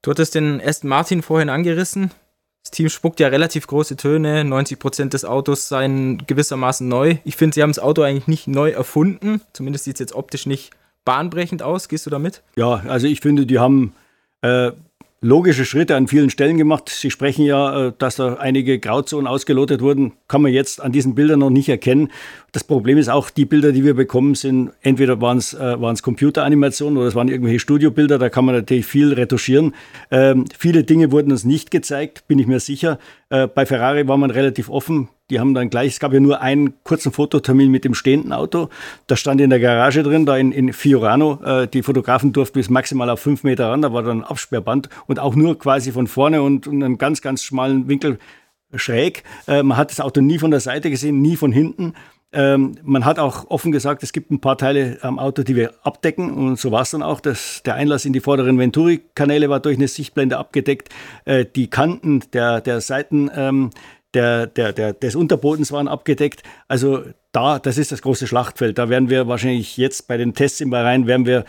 Du 0.00 0.10
hattest 0.10 0.34
den 0.34 0.60
Aston 0.64 0.88
Martin 0.88 1.20
vorhin 1.20 1.50
angerissen. 1.50 2.10
Das 2.62 2.70
Team 2.72 2.88
spuckt 2.88 3.20
ja 3.20 3.28
relativ 3.28 3.66
große 3.66 3.96
Töne. 3.96 4.42
90% 4.42 5.08
des 5.08 5.24
Autos 5.24 5.68
seien 5.68 6.26
gewissermaßen 6.26 6.86
neu. 6.86 7.16
Ich 7.24 7.36
finde, 7.36 7.54
sie 7.54 7.62
haben 7.62 7.70
das 7.70 7.78
Auto 7.78 8.02
eigentlich 8.02 8.28
nicht 8.28 8.48
neu 8.48 8.70
erfunden. 8.70 9.40
Zumindest 9.52 9.84
sieht 9.84 9.94
es 9.94 10.00
jetzt 10.00 10.14
optisch 10.14 10.46
nicht 10.46 10.70
bahnbrechend 11.04 11.62
aus. 11.62 11.88
Gehst 11.88 12.06
du 12.06 12.10
damit? 12.10 12.42
Ja, 12.56 12.82
also 12.86 13.06
ich 13.06 13.20
finde, 13.20 13.46
die 13.46 13.58
haben 13.58 13.94
äh, 14.42 14.72
logische 15.22 15.66
Schritte 15.66 15.96
an 15.96 16.08
vielen 16.08 16.30
Stellen 16.30 16.56
gemacht. 16.56 16.88
Sie 16.88 17.10
sprechen 17.10 17.44
ja, 17.44 17.88
äh, 17.88 17.92
dass 17.98 18.16
da 18.16 18.34
einige 18.34 18.78
Grauzonen 18.78 19.26
ausgelotet 19.26 19.82
wurden. 19.82 20.12
Kann 20.28 20.42
man 20.42 20.52
jetzt 20.52 20.80
an 20.80 20.92
diesen 20.92 21.14
Bildern 21.14 21.40
noch 21.40 21.50
nicht 21.50 21.68
erkennen. 21.68 22.10
Das 22.52 22.64
Problem 22.64 22.96
ist 22.96 23.08
auch, 23.08 23.30
die 23.30 23.44
Bilder, 23.44 23.72
die 23.72 23.84
wir 23.84 23.94
bekommen, 23.94 24.34
sind 24.34 24.72
entweder 24.80 25.20
waren 25.20 25.38
es 25.38 25.52
äh, 25.52 25.76
Computeranimationen 26.02 26.96
oder 26.96 27.08
es 27.08 27.14
waren 27.14 27.28
irgendwelche 27.28 27.60
Studiobilder. 27.60 28.18
Da 28.18 28.28
kann 28.30 28.44
man 28.44 28.54
natürlich 28.54 28.86
viel 28.86 29.12
retuschieren. 29.12 29.74
Ähm, 30.10 30.46
viele 30.58 30.84
Dinge 30.84 31.12
wurden 31.12 31.30
uns 31.32 31.44
nicht 31.44 31.70
gezeigt, 31.70 32.26
bin 32.26 32.38
ich 32.38 32.46
mir 32.46 32.60
sicher. 32.60 32.98
Äh, 33.28 33.46
bei 33.46 33.66
Ferrari 33.66 34.08
war 34.08 34.16
man 34.16 34.30
relativ 34.30 34.70
offen. 34.70 35.08
Die 35.30 35.40
haben 35.40 35.54
dann 35.54 35.70
gleich, 35.70 35.92
es 35.92 36.00
gab 36.00 36.12
ja 36.12 36.20
nur 36.20 36.40
einen 36.40 36.74
kurzen 36.82 37.12
Fototermin 37.12 37.70
mit 37.70 37.84
dem 37.84 37.94
stehenden 37.94 38.32
Auto. 38.32 38.68
Das 39.06 39.20
stand 39.20 39.40
in 39.40 39.50
der 39.50 39.60
Garage 39.60 40.02
drin, 40.02 40.26
da 40.26 40.36
in, 40.36 40.52
in 40.52 40.72
Fiorano. 40.72 41.40
Äh, 41.44 41.68
die 41.68 41.82
Fotografen 41.82 42.32
durften 42.32 42.58
bis 42.58 42.68
maximal 42.68 43.08
auf 43.08 43.20
fünf 43.20 43.44
Meter 43.44 43.68
ran. 43.68 43.82
Da 43.82 43.92
war 43.92 44.02
dann 44.02 44.18
ein 44.18 44.24
Absperrband 44.24 44.88
und 45.06 45.18
auch 45.18 45.34
nur 45.34 45.58
quasi 45.58 45.92
von 45.92 46.06
vorne 46.06 46.42
und, 46.42 46.66
und 46.66 46.82
einem 46.82 46.98
ganz, 46.98 47.22
ganz 47.22 47.42
schmalen 47.42 47.88
Winkel 47.88 48.18
schräg. 48.74 49.22
Äh, 49.46 49.62
man 49.62 49.76
hat 49.76 49.90
das 49.90 50.00
Auto 50.00 50.20
nie 50.20 50.38
von 50.38 50.50
der 50.50 50.60
Seite 50.60 50.90
gesehen, 50.90 51.22
nie 51.22 51.36
von 51.36 51.52
hinten. 51.52 51.94
Ähm, 52.32 52.76
man 52.84 53.04
hat 53.04 53.18
auch 53.18 53.50
offen 53.50 53.72
gesagt, 53.72 54.04
es 54.04 54.12
gibt 54.12 54.30
ein 54.30 54.40
paar 54.40 54.56
Teile 54.56 54.98
am 55.02 55.18
Auto, 55.18 55.42
die 55.42 55.56
wir 55.56 55.72
abdecken. 55.82 56.30
Und 56.30 56.58
so 56.58 56.70
war 56.70 56.82
es 56.82 56.90
dann 56.90 57.02
auch. 57.02 57.20
Das, 57.20 57.62
der 57.64 57.74
Einlass 57.74 58.04
in 58.04 58.12
die 58.12 58.20
vorderen 58.20 58.58
Venturi-Kanäle 58.58 59.50
war 59.50 59.58
durch 59.60 59.76
eine 59.76 59.88
Sichtblende 59.88 60.38
abgedeckt. 60.38 60.90
Äh, 61.24 61.44
die 61.44 61.68
Kanten 61.68 62.22
der, 62.32 62.60
der 62.60 62.80
Seiten 62.80 63.30
ähm, 63.34 63.70
der, 64.14 64.46
der, 64.46 64.72
der, 64.72 64.92
des 64.92 65.14
Unterbodens 65.16 65.72
waren 65.72 65.88
abgedeckt. 65.88 66.42
Also 66.68 67.04
da, 67.32 67.58
das 67.58 67.78
ist 67.78 67.92
das 67.92 68.02
große 68.02 68.26
Schlachtfeld. 68.26 68.78
Da 68.78 68.88
werden 68.88 69.10
wir 69.10 69.28
wahrscheinlich 69.28 69.76
jetzt 69.76 70.08
bei 70.08 70.16
den 70.16 70.34
Tests 70.34 70.60
im 70.60 70.70
Bahrain, 70.70 71.06
werden 71.06 71.26
wir 71.26 71.44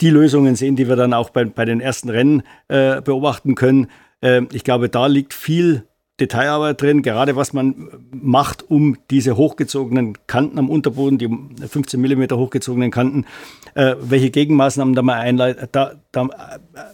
die 0.00 0.10
Lösungen 0.10 0.56
sehen, 0.56 0.76
die 0.76 0.88
wir 0.88 0.96
dann 0.96 1.14
auch 1.14 1.30
bei, 1.30 1.44
bei 1.44 1.64
den 1.64 1.80
ersten 1.80 2.10
Rennen 2.10 2.42
äh, 2.68 3.00
beobachten 3.00 3.54
können. 3.54 3.88
Äh, 4.20 4.42
ich 4.52 4.64
glaube, 4.64 4.88
da 4.88 5.06
liegt 5.06 5.34
viel 5.34 5.86
Detailarbeit 6.18 6.80
drin, 6.80 7.02
gerade 7.02 7.36
was 7.36 7.52
man 7.52 7.90
macht, 8.10 8.70
um 8.70 8.96
diese 9.10 9.36
hochgezogenen 9.36 10.16
Kanten 10.26 10.58
am 10.58 10.70
Unterboden, 10.70 11.18
die 11.18 11.28
15 11.66 12.00
mm 12.00 12.30
hochgezogenen 12.32 12.90
Kanten, 12.90 13.26
äh, 13.74 13.96
welche 14.00 14.30
Gegenmaßnahmen 14.30 14.94
da 14.94 15.02
man, 15.02 15.18
einleit, 15.18 15.68
da, 15.72 15.92
da 16.12 16.28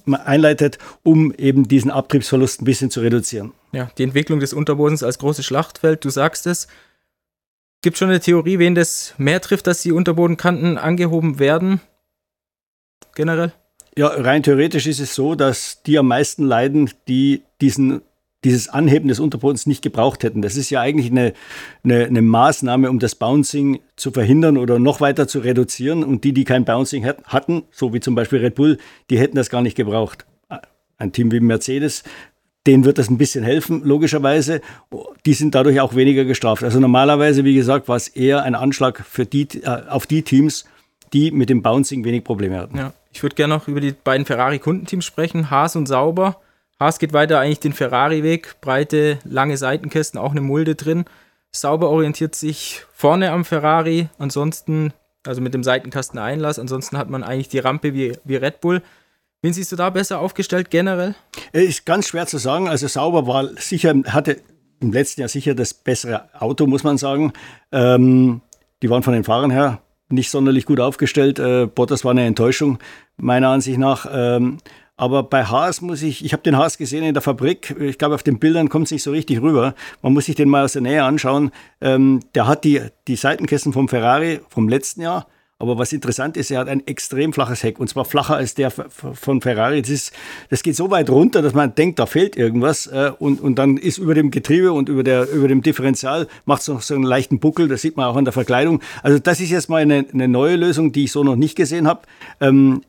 man 0.05 0.21
einleitet, 0.21 0.79
um 1.05 1.33
eben 1.35 1.69
diesen 1.69 1.93
Abtriebsverlust 1.93 2.63
ein 2.63 2.65
bisschen 2.65 2.91
zu 2.91 3.01
reduzieren. 3.01 3.53
Ja, 3.71 3.91
die 3.97 4.03
Entwicklung 4.03 4.41
des 4.41 4.53
Unterbodens 4.53 5.05
als 5.05 5.19
großes 5.19 5.45
Schlachtfeld, 5.45 6.05
du 6.05 6.11
sagst 6.11 6.47
es. 6.49 6.67
Gibt 7.81 7.99
schon 7.99 8.11
eine 8.11 8.21
Theorie, 8.21 8.59
wen 8.59 8.75
das 8.75 9.15
mehr 9.19 9.41
trifft, 9.41 9.67
dass 9.67 9.83
die 9.83 9.93
Unterbodenkanten 9.93 10.79
angehoben 10.79 11.39
werden? 11.39 11.81
Generell? 13.15 13.53
Ja, 13.97 14.09
rein 14.09 14.43
theoretisch 14.43 14.87
ist 14.87 15.01
es 15.01 15.15
so, 15.15 15.35
dass 15.35 15.83
die 15.83 15.99
am 15.99 16.09
meisten 16.09 16.45
leiden, 16.45 16.91
die 17.09 17.43
diesen 17.61 18.03
dieses 18.45 18.69
Anheben 18.69 19.09
des 19.09 19.21
Unterbodens 19.21 19.67
nicht 19.67 19.83
gebraucht 19.83 20.25
hätten. 20.25 20.43
Das 20.43 20.57
ist 20.57 20.71
ja 20.71 20.81
eigentlich 20.81 21.11
eine, 21.11 21.33
eine, 21.85 22.05
eine, 22.07 22.23
Maßnahme, 22.23 22.91
um 22.91 22.99
das 22.99 23.15
Bouncing 23.15 23.81
zu 23.97 24.11
verhindern 24.11 24.57
oder 24.57 24.79
noch 24.79 25.01
weiter 25.01 25.29
zu 25.29 25.39
reduzieren. 25.39 26.03
Und 26.03 26.25
die, 26.25 26.33
die 26.33 26.45
kein 26.45 26.65
Bouncing 26.65 27.07
hatten, 27.07 27.63
so 27.71 27.95
wie 27.95 28.01
zum 28.01 28.15
Beispiel 28.15 28.41
Red 28.41 28.57
Bull, 28.57 28.79
die 29.11 29.19
hätten 29.19 29.37
das 29.37 29.51
gar 29.51 29.63
nicht 29.63 29.77
gebraucht. 29.77 30.27
Ein 30.99 31.13
Team 31.13 31.33
wie 31.33 31.41
Mercedes, 31.41 32.05
denen 32.67 32.85
wird 32.85 32.99
das 32.99 33.11
ein 33.11 33.19
bisschen 33.19 33.45
helfen, 33.45 33.83
logischerweise. 33.85 34.61
Die 35.27 35.35
sind 35.35 35.55
dadurch 35.55 35.81
auch 35.81 35.95
weniger 35.95 36.25
gestraft. 36.25 36.63
Also 36.63 36.81
normalerweise, 36.81 37.45
wie 37.45 37.55
gesagt, 37.55 37.89
war 37.89 37.97
es 37.97 38.09
eher 38.09 38.43
ein 38.43 38.55
Anschlag 38.55 39.05
für 39.05 39.27
die, 39.27 39.49
äh, 39.63 39.83
auf 39.89 40.07
die 40.07 40.23
Teams, 40.23 40.65
die 41.13 41.31
mit 41.31 41.51
dem 41.51 41.63
Bouncing 41.63 42.05
wenig 42.05 42.25
Probleme 42.25 42.59
hatten. 42.59 42.79
Ja, 42.79 42.93
ich 43.13 43.23
würde 43.23 43.35
gerne 43.35 43.55
noch 43.55 43.69
über 43.69 43.81
die 43.81 43.93
beiden 43.93 44.27
Ferrari-Kundenteams 44.27 45.05
sprechen, 45.05 45.51
Haas 45.51 45.77
und 45.77 45.87
Sauber. 45.87 46.41
Haas 46.83 46.99
geht 46.99 47.13
weiter 47.13 47.39
eigentlich 47.39 47.61
den 47.61 47.73
Ferrari-Weg, 47.73 48.61
breite, 48.61 49.21
lange 49.25 49.57
Seitenkästen, 49.57 50.19
auch 50.19 50.33
eine 50.33 50.41
Mulde 50.41 50.75
drin. 50.75 51.05
Sauber 51.53 51.89
orientiert 51.89 52.35
sich 52.35 52.83
vorne 52.93 53.31
am 53.31 53.45
Ferrari, 53.45 54.09
ansonsten, 54.19 54.93
also 55.25 55.41
mit 55.41 55.55
dem 55.55 55.63
Seitenkasten-Einlass, 55.63 56.59
ansonsten 56.59 56.99
hat 56.99 57.09
man 57.09 57.23
eigentlich 57.23 57.49
die 57.49 57.61
Rampe 57.61 57.95
wie, 57.95 58.19
wie 58.25 58.37
Red 58.37 58.61
Bull. 58.61 58.83
Wen 59.43 59.53
siehst 59.53 59.71
du 59.71 59.77
da 59.77 59.91
besser 59.91 60.19
aufgestellt 60.19 60.71
generell? 60.71 61.15
Ist 61.53 61.87
ganz 61.87 62.09
schwer 62.09 62.27
zu 62.27 62.39
sagen. 62.39 62.69
Also 62.69 62.89
Sauber 62.89 63.27
war 63.27 63.49
sicher, 63.57 63.95
hatte 64.07 64.41
im 64.81 64.93
letzten 64.93 65.21
Jahr 65.21 65.29
sicher 65.29 65.55
das 65.55 65.75
bessere 65.75 66.31
Auto, 66.41 66.67
muss 66.67 66.83
man 66.83 66.99
sagen. 66.99 67.33
Ähm, 67.71 68.41
die 68.83 68.91
waren 68.91 69.05
von 69.05 69.15
den 69.15 69.25
Fahrern 69.25 69.51
her 69.51 69.81
nicht 70.09 70.31
sonderlich 70.31 70.67
gut 70.67 70.81
aufgestellt. 70.81 71.39
Äh, 71.39 71.67
Bottas 71.67 72.05
war 72.05 72.11
eine 72.11 72.27
Enttäuschung, 72.27 72.79
meiner 73.17 73.49
Ansicht 73.49 73.79
nach. 73.79 74.07
Ähm, 74.13 74.59
aber 74.97 75.23
bei 75.23 75.45
Haas 75.45 75.81
muss 75.81 76.03
ich, 76.03 76.25
ich 76.25 76.33
habe 76.33 76.43
den 76.43 76.57
Haas 76.57 76.79
gesehen 76.79 77.03
in 77.05 77.15
der 77.15 77.23
Fabrik, 77.23 77.75
ich 77.81 77.99
glaube 77.99 78.15
auf 78.15 78.23
den 78.23 78.39
Bildern 78.39 78.69
kommt 78.69 78.87
es 78.87 78.93
nicht 78.93 79.03
so 79.03 79.11
richtig 79.11 79.41
rüber. 79.41 79.75
Man 80.03 80.13
muss 80.13 80.27
sich 80.27 80.35
den 80.35 80.49
mal 80.49 80.65
aus 80.65 80.75
der 80.75 80.83
Nähe 80.83 81.03
anschauen. 81.03 81.51
Ähm, 81.81 82.21
der 82.35 82.47
hat 82.47 82.65
die, 82.65 82.81
die 83.09 83.17
Seitenkästen 83.17 83.73
vom 83.73 83.89
Ferrari 83.89 84.41
vom 84.49 84.69
letzten 84.69 85.03
Jahr. 85.03 85.27
Aber 85.59 85.79
was 85.79 85.93
interessant 85.93 86.37
ist, 86.37 86.51
er 86.51 86.59
hat 86.59 86.69
ein 86.69 86.85
extrem 86.89 87.33
flaches 87.33 87.63
Heck 87.63 87.79
und 87.79 87.87
zwar 87.87 88.05
flacher 88.05 88.35
als 88.35 88.55
der 88.55 88.73
von 88.73 89.41
Ferrari. 89.41 89.81
Das, 89.81 89.91
ist, 89.91 90.13
das 90.51 90.65
geht 90.65 90.75
so 90.75 90.91
weit 90.91 91.09
runter, 91.09 91.41
dass 91.41 91.55
man 91.55 91.73
denkt, 91.77 92.01
da 92.01 92.07
fehlt 92.07 92.37
irgendwas. 92.37 92.89
Äh, 92.89 93.13
und, 93.19 93.41
und 93.41 93.61
dann 93.61 93.77
ist 93.77 93.99
über 93.99 94.15
dem 94.15 94.33
Getriebe 94.33 94.73
und 94.73 94.89
über, 94.89 95.05
der, 95.05 95.31
über 95.31 95.47
dem 95.47 95.63
Differential 95.63 96.27
macht 96.47 96.63
es 96.63 96.69
noch 96.69 96.83
so 96.83 96.95
einen 96.95 97.05
leichten 97.05 97.39
Buckel. 97.39 97.69
Das 97.69 97.81
sieht 97.81 97.97
man 97.97 98.07
auch 98.07 98.17
an 98.17 98.25
der 98.25 98.33
Verkleidung. 98.33 98.83
Also 99.05 99.21
das 99.21 99.39
ist 99.39 99.51
jetzt 99.51 99.71
mal 99.71 99.83
eine, 99.83 100.05
eine 100.13 100.27
neue 100.27 100.57
Lösung, 100.57 100.91
die 100.91 101.05
ich 101.05 101.13
so 101.13 101.23
noch 101.23 101.37
nicht 101.37 101.55
gesehen 101.55 101.87
habe. 101.87 102.03
Ähm, 102.41 102.83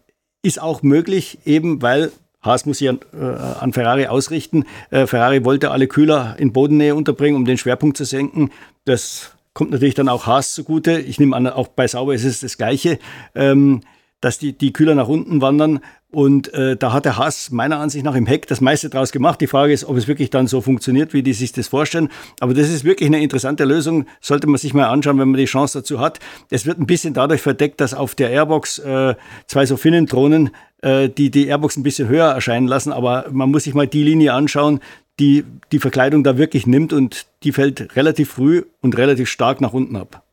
ist 0.44 0.62
auch 0.62 0.84
möglich, 0.84 1.40
eben 1.46 1.82
weil 1.82 2.12
Haas 2.44 2.66
muss 2.66 2.80
sich 2.80 2.90
an, 2.90 3.00
äh, 3.14 3.24
an 3.24 3.74
Ferrari 3.74 4.08
ausrichten. 4.08 4.66
Äh, 4.92 5.08
Ferrari 5.08 5.46
wollte 5.46 5.72
alle 5.72 5.88
Kühler 5.88 6.36
in 6.38 6.52
Bodennähe 6.52 6.94
unterbringen, 6.94 7.38
um 7.38 7.46
den 7.46 7.58
Schwerpunkt 7.58 7.98
zu 7.98 8.04
senken. 8.04 8.52
Das 8.86 9.32
kommt 9.54 9.72
natürlich 9.72 9.96
dann 9.96 10.10
auch 10.10 10.28
Haas 10.28 10.54
zugute. 10.54 11.00
Ich 11.00 11.20
nehme 11.20 11.36
an, 11.36 11.48
auch 11.48 11.70
bei 11.70 11.88
Sauber 11.88 12.14
ist 12.14 12.26
es 12.26 12.42
das 12.42 12.58
Gleiche. 12.58 13.00
Ähm, 13.34 13.82
dass 14.24 14.40
die, 14.40 14.58
die 14.58 14.72
Kühler 14.72 14.96
nach 14.96 15.10
unten 15.10 15.42
wandern. 15.42 15.82
Und 16.10 16.54
äh, 16.54 16.78
da 16.78 16.94
hat 16.94 17.06
der 17.06 17.18
Haas 17.18 17.52
meiner 17.52 17.80
Ansicht 17.80 18.06
nach 18.06 18.16
im 18.16 18.26
Heck 18.26 18.48
das 18.48 18.62
meiste 18.62 18.90
draus 18.90 19.12
gemacht. 19.12 19.42
Die 19.42 19.48
Frage 19.48 19.74
ist, 19.74 19.84
ob 19.84 19.98
es 19.98 20.08
wirklich 20.08 20.30
dann 20.30 20.48
so 20.48 20.62
funktioniert, 20.62 21.14
wie 21.14 21.24
die 21.24 21.34
sich 21.34 21.52
das 21.52 21.68
vorstellen. 21.68 22.10
Aber 22.40 22.54
das 22.54 22.70
ist 22.70 22.86
wirklich 22.86 23.08
eine 23.08 23.22
interessante 23.22 23.66
Lösung. 23.66 24.06
Sollte 24.22 24.48
man 24.48 24.58
sich 24.58 24.74
mal 24.74 24.88
anschauen, 24.88 25.20
wenn 25.20 25.30
man 25.30 25.40
die 25.40 25.46
Chance 25.46 25.80
dazu 25.80 26.00
hat. 26.00 26.20
Es 26.50 26.66
wird 26.66 26.80
ein 26.80 26.86
bisschen 26.86 27.14
dadurch 27.14 27.42
verdeckt, 27.42 27.82
dass 27.82 27.94
auf 27.94 28.16
der 28.16 28.30
Airbox 28.30 28.80
äh, 28.80 29.16
zwei 29.48 29.66
so 29.66 29.76
Finnentronen 29.76 30.52
äh, 30.82 31.10
die 31.10 31.32
die 31.32 31.48
Airbox 31.48 31.78
ein 31.78 31.84
bisschen 31.84 32.08
höher 32.08 32.32
erscheinen 32.32 32.68
lassen. 32.68 32.94
Aber 32.94 33.26
man 33.32 33.50
muss 33.50 33.64
sich 33.64 33.74
mal 33.74 33.88
die 33.88 34.04
Linie 34.04 34.34
anschauen, 34.34 34.80
die 35.20 35.44
die 35.72 35.80
Verkleidung 35.80 36.24
da 36.24 36.38
wirklich 36.38 36.68
nimmt 36.68 36.94
und 36.94 37.26
die 37.44 37.52
fällt 37.52 37.96
relativ 37.96 38.32
früh 38.32 38.64
und 38.82 38.98
relativ 38.98 39.30
stark 39.30 39.62
nach 39.62 39.74
unten 39.74 39.96
ab. 39.96 40.24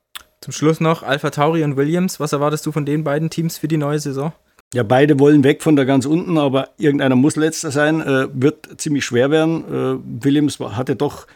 Zum 0.40 0.52
Schluss 0.52 0.80
noch 0.80 1.02
Alpha 1.02 1.30
Tauri 1.30 1.64
und 1.64 1.76
Williams. 1.76 2.18
Was 2.18 2.32
erwartest 2.32 2.64
du 2.64 2.72
von 2.72 2.86
den 2.86 3.04
beiden 3.04 3.28
Teams 3.28 3.58
für 3.58 3.68
die 3.68 3.76
neue 3.76 3.98
Saison? 3.98 4.32
Ja, 4.72 4.84
beide 4.84 5.18
wollen 5.18 5.44
weg 5.44 5.62
von 5.62 5.76
da 5.76 5.84
ganz 5.84 6.06
unten, 6.06 6.38
aber 6.38 6.70
irgendeiner 6.78 7.16
muss 7.16 7.36
letzter 7.36 7.70
sein. 7.70 8.00
Äh, 8.00 8.28
wird 8.32 8.80
ziemlich 8.80 9.04
schwer 9.04 9.30
werden. 9.30 9.64
Äh, 9.64 10.24
Williams 10.24 10.58
hatte 10.60 10.96
doch 10.96 11.26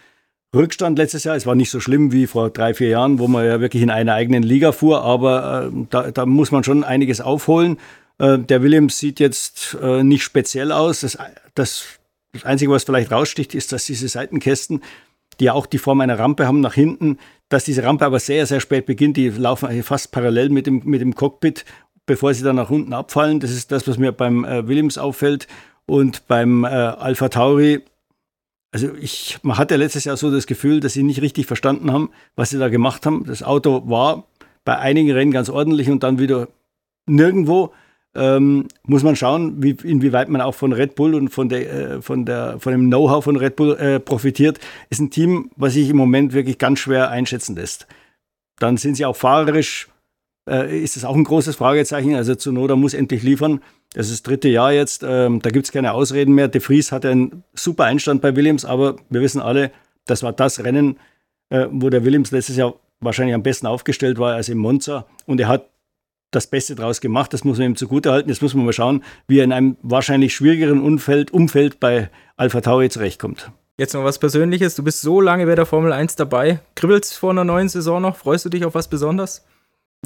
Rückstand 0.55 0.99
letztes 0.99 1.25
Jahr. 1.25 1.37
Es 1.37 1.45
war 1.45 1.55
nicht 1.55 1.71
so 1.71 1.81
schlimm 1.81 2.13
wie 2.13 2.27
vor 2.27 2.49
drei, 2.49 2.73
vier 2.73 2.89
Jahren, 2.89 3.19
wo 3.19 3.29
man 3.29 3.45
ja 3.45 3.61
wirklich 3.61 3.83
in 3.83 3.91
einer 3.91 4.15
eigenen 4.15 4.43
Liga 4.43 4.73
fuhr, 4.73 5.03
aber 5.03 5.71
äh, 5.71 5.87
da, 5.91 6.11
da, 6.11 6.27
muss 6.27 6.53
man 6.53 6.65
schon 6.65 6.85
einiges 6.85 7.21
aufholen. 7.21 7.79
Äh, 8.19 8.39
der 8.39 8.63
Williams 8.63 8.99
sieht 8.99 9.21
jetzt 9.21 9.77
äh, 9.83 10.03
nicht 10.03 10.23
speziell 10.23 10.73
aus. 10.73 11.01
Das, 11.01 11.19
das, 11.55 11.85
das 12.33 12.45
Einzige, 12.45 12.71
was 12.71 12.85
vielleicht 12.85 13.11
raussticht, 13.11 13.55
ist, 13.55 13.73
dass 13.73 13.85
diese 13.85 14.09
Seitenkästen, 14.09 14.83
die 15.41 15.45
ja 15.45 15.53
auch 15.53 15.67
die 15.67 15.79
Form 15.79 16.01
einer 16.01 16.19
Rampe 16.19 16.47
haben 16.47 16.61
nach 16.61 16.75
hinten, 16.75 17.19
dass 17.49 17.65
diese 17.65 17.85
Rampe 17.85 18.05
aber 18.05 18.21
sehr, 18.21 18.47
sehr 18.47 18.61
spät 18.61 18.87
beginnt. 18.87 19.17
Die 19.17 19.29
laufen 19.29 19.83
fast 19.83 20.13
parallel 20.13 20.49
mit 20.49 20.67
dem, 20.67 20.83
mit 20.85 21.01
dem 21.01 21.15
Cockpit, 21.15 21.65
bevor 22.07 22.35
sie 22.35 22.45
dann 22.45 22.57
nach 22.57 22.71
unten 22.71 22.93
abfallen. 22.93 23.41
Das 23.41 23.51
ist 23.51 23.73
das, 23.73 23.87
was 23.87 23.99
mir 23.99 24.13
beim 24.13 24.45
äh, 24.45 24.67
Williams 24.67 24.99
auffällt. 24.99 25.47
Und 25.87 26.27
beim 26.29 26.65
äh, 26.65 26.69
Alpha 26.69 27.29
Tauri, 27.29 27.83
also 28.73 28.95
ich, 29.01 29.39
man 29.43 29.59
hatte 29.59 29.77
letztes 29.77 30.05
Jahr 30.05 30.17
so 30.17 30.31
das 30.31 30.47
Gefühl, 30.47 30.81
dass 30.81 30.95
sie 30.95 31.03
nicht 31.03 31.23
richtig 31.23 31.47
verstanden 31.47 31.93
haben, 31.93 32.11
was 32.37 32.51
sie 32.51 32.59
da 32.59 32.69
gemacht 32.69 33.07
haben. 33.07 33.25
Das 33.25 33.43
Auto 33.43 33.89
war 33.89 34.27
bei 34.65 34.79
einigen 34.79 35.13
Rennen 35.13 35.31
ganz 35.31 35.51
ordentlich 35.51 35.91
und 35.91 36.03
dann 36.03 36.19
wieder 36.19 36.49
nirgendwo 37.07 37.73
ähm, 38.15 38.69
muss 38.85 39.03
man 39.03 39.17
schauen, 39.17 39.63
wie, 39.63 39.77
inwieweit 39.83 40.29
man 40.29 40.41
auch 40.41 40.55
von 40.55 40.73
Red 40.73 40.95
Bull 40.95 41.15
und 41.15 41.31
von, 41.31 41.49
der, 41.49 41.73
äh, 41.73 42.03
von, 42.03 42.25
der, 42.25 42.61
von 42.61 42.73
dem 42.73 42.87
Know-how 42.87 43.25
von 43.25 43.37
Red 43.37 43.57
Bull 43.57 43.77
äh, 43.77 44.01
profitiert. 44.01 44.61
Ist 44.91 45.01
ein 45.01 45.11
Team, 45.11 45.51
was 45.57 45.75
sich 45.75 45.91
im 45.91 45.97
Moment 45.97 46.33
wirklich 46.33 46.59
ganz 46.59 46.79
schwer 46.79 47.11
einschätzen 47.11 47.57
lässt. 47.57 47.87
Dann 48.59 48.77
sind 48.77 48.97
sie 48.97 49.05
auch 49.05 49.17
fahrerisch, 49.17 49.89
äh, 50.49 50.81
ist 50.81 50.97
das 50.97 51.05
auch 51.05 51.17
ein 51.17 51.25
großes 51.25 51.57
Fragezeichen. 51.57 52.15
Also 52.15 52.35
Zunoda 52.35 52.77
muss 52.77 52.95
endlich 52.95 53.23
liefern. 53.23 53.61
Das 53.95 54.07
ist 54.07 54.13
das 54.13 54.23
dritte 54.23 54.49
Jahr 54.49 54.73
jetzt, 54.73 55.05
ähm, 55.07 55.41
da 55.41 55.51
gibt 55.51 55.67
es 55.67 55.73
keine 55.73 55.93
Ausreden 55.93 56.35
mehr. 56.35 56.49
De 56.49 56.61
Vries 56.61 56.91
hatte 56.93 57.11
einen 57.11 57.45
super 57.55 57.85
Einstand 57.85 58.23
bei 58.23 58.35
Williams, 58.35 58.65
aber 58.65 58.97
wir 59.09 59.21
wissen 59.21 59.41
alle, 59.41 59.71
das 60.07 60.23
war 60.23 60.33
das 60.33 60.65
Rennen, 60.65 60.99
äh, 61.51 61.67
wo 61.71 61.91
der 61.91 62.05
Williams 62.05 62.33
letztes 62.33 62.57
Jahr 62.57 62.75
wahrscheinlich 63.01 63.35
am 63.35 63.43
besten 63.43 63.67
aufgestellt 63.67 64.19
war 64.19 64.35
als 64.35 64.49
im 64.49 64.59
Monza. 64.59 65.07
Und 65.27 65.41
er 65.41 65.49
hat 65.49 65.69
das 66.35 66.47
Beste 66.47 66.75
draus 66.75 67.01
gemacht. 67.01 67.33
Das 67.33 67.45
muss 67.45 67.59
man 67.59 67.69
ihm 67.69 67.77
zugutehalten. 67.77 68.29
Jetzt 68.31 68.43
muss 68.43 68.55
man 68.55 68.65
mal 68.65 68.73
schauen, 68.73 69.03
wie 69.27 69.39
er 69.39 69.45
in 69.45 69.53
einem 69.53 69.77
wahrscheinlich 69.83 70.35
schwierigeren 70.35 70.81
Umfeld, 70.81 71.33
Umfeld 71.33 71.81
bei 71.81 72.11
Alpha 72.37 72.61
Tauri 72.61 72.89
zurechtkommt. 72.89 73.51
Jetzt 73.77 73.95
noch 73.95 74.05
was 74.05 74.21
Persönliches. 74.21 74.77
Du 74.77 74.85
bist 74.85 75.01
so 75.01 75.21
lange 75.21 75.47
bei 75.47 75.57
der 75.57 75.67
Formel 75.67 75.93
1 75.93 76.15
dabei. 76.15 76.61
Kribbelst 76.77 77.19
vor 77.19 77.31
einer 77.31 77.45
neuen 77.45 77.69
Saison 77.69 78.01
noch? 78.01 78.17
Freust 78.17 78.45
du 78.45 78.49
dich 78.49 78.65
auf 78.65 78.75
was 78.75 78.89
Besonderes? 78.89 79.45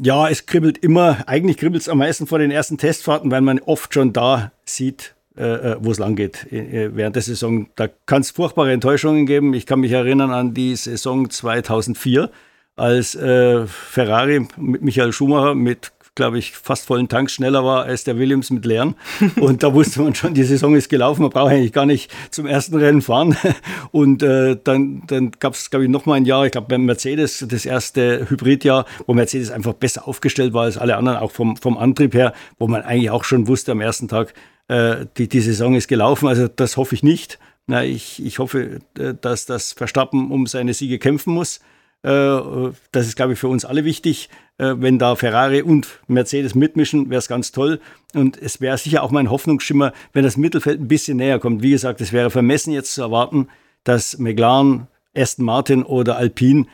Ja, 0.01 0.27
es 0.27 0.45
kribbelt 0.45 0.77
immer. 0.79 1.17
Eigentlich 1.27 1.57
kribbelt 1.57 1.83
es 1.83 1.89
am 1.89 1.99
meisten 1.99 2.25
vor 2.25 2.39
den 2.39 2.51
ersten 2.51 2.77
Testfahrten, 2.77 3.29
weil 3.29 3.41
man 3.41 3.59
oft 3.59 3.93
schon 3.93 4.11
da 4.11 4.51
sieht, 4.65 5.13
äh, 5.37 5.43
äh 5.43 5.77
wo 5.79 5.91
es 5.91 5.99
lang 5.99 6.15
geht 6.15 6.51
äh, 6.51 6.95
während 6.95 7.15
der 7.15 7.23
Saison. 7.23 7.67
Da 7.75 7.89
kann 8.05 8.21
es 8.21 8.31
furchtbare 8.31 8.71
Enttäuschungen 8.71 9.25
geben. 9.27 9.53
Ich 9.53 9.65
kann 9.67 9.81
mich 9.81 9.91
erinnern 9.91 10.31
an 10.31 10.53
die 10.53 10.75
Saison 10.75 11.29
2004, 11.29 12.31
als 12.75 13.13
äh, 13.15 13.67
Ferrari 13.67 14.47
mit 14.57 14.81
Michael 14.81 15.11
Schumacher 15.11 15.53
mit 15.53 15.91
glaube 16.19 16.37
ich, 16.37 16.51
fast 16.51 16.85
vollen 16.85 17.07
Tank 17.07 17.31
schneller 17.31 17.63
war 17.63 17.85
als 17.85 18.03
der 18.03 18.17
Williams 18.17 18.49
mit 18.49 18.65
leeren. 18.65 18.95
Und 19.39 19.63
da 19.63 19.73
wusste 19.73 20.01
man 20.01 20.13
schon, 20.15 20.33
die 20.33 20.43
Saison 20.43 20.75
ist 20.75 20.89
gelaufen, 20.89 21.21
man 21.21 21.31
braucht 21.31 21.51
eigentlich 21.51 21.71
gar 21.71 21.85
nicht 21.85 22.11
zum 22.29 22.45
ersten 22.45 22.75
Rennen 22.75 23.01
fahren. 23.01 23.37
Und 23.91 24.21
äh, 24.21 24.57
dann, 24.61 25.03
dann 25.07 25.31
gab 25.39 25.53
es, 25.53 25.69
glaube 25.69 25.85
ich, 25.85 25.89
noch 25.89 26.05
mal 26.05 26.15
ein 26.15 26.25
Jahr, 26.25 26.45
ich 26.45 26.51
glaube 26.51 26.67
beim 26.67 26.83
Mercedes, 26.83 27.45
das 27.47 27.65
erste 27.65 28.29
Hybridjahr, 28.29 28.85
wo 29.07 29.13
Mercedes 29.13 29.49
einfach 29.49 29.73
besser 29.73 30.07
aufgestellt 30.09 30.53
war 30.53 30.63
als 30.63 30.77
alle 30.77 30.97
anderen, 30.97 31.19
auch 31.19 31.31
vom, 31.31 31.55
vom 31.55 31.77
Antrieb 31.77 32.13
her, 32.13 32.33
wo 32.57 32.67
man 32.67 32.81
eigentlich 32.81 33.11
auch 33.11 33.23
schon 33.23 33.47
wusste 33.47 33.71
am 33.71 33.79
ersten 33.79 34.09
Tag, 34.09 34.33
äh, 34.67 35.05
die, 35.17 35.29
die 35.29 35.39
Saison 35.39 35.75
ist 35.75 35.87
gelaufen. 35.87 36.27
Also 36.27 36.49
das 36.49 36.75
hoffe 36.75 36.95
ich 36.95 37.01
nicht. 37.01 37.39
Na, 37.65 37.85
ich, 37.85 38.21
ich 38.25 38.39
hoffe, 38.39 38.79
äh, 38.97 39.13
dass 39.21 39.45
das 39.45 39.71
Verstappen 39.71 40.31
um 40.31 40.47
seine 40.47 40.73
Siege 40.73 40.99
kämpfen 40.99 41.33
muss. 41.33 41.61
Äh, 42.03 42.71
das 42.91 43.07
ist, 43.07 43.15
glaube 43.15 43.33
ich, 43.33 43.39
für 43.39 43.47
uns 43.47 43.65
alle 43.65 43.85
wichtig. 43.85 44.29
Äh, 44.57 44.75
wenn 44.77 44.99
da 44.99 45.15
Ferrari 45.15 45.61
und 45.61 45.87
Mercedes 46.07 46.55
mitmischen, 46.55 47.09
wäre 47.09 47.19
es 47.19 47.27
ganz 47.27 47.51
toll. 47.51 47.79
Und 48.13 48.41
es 48.41 48.61
wäre 48.61 48.77
sicher 48.77 49.03
auch 49.03 49.11
mein 49.11 49.29
Hoffnungsschimmer, 49.29 49.93
wenn 50.13 50.23
das 50.23 50.37
Mittelfeld 50.37 50.79
ein 50.79 50.87
bisschen 50.87 51.17
näher 51.17 51.39
kommt. 51.39 51.61
Wie 51.61 51.71
gesagt, 51.71 52.01
es 52.01 52.13
wäre 52.13 52.29
vermessen 52.29 52.73
jetzt 52.73 52.93
zu 52.93 53.01
erwarten, 53.01 53.47
dass 53.83 54.17
McLaren, 54.17 54.87
Aston 55.15 55.45
Martin 55.45 55.83
oder 55.83 56.17
Alpine 56.17 56.65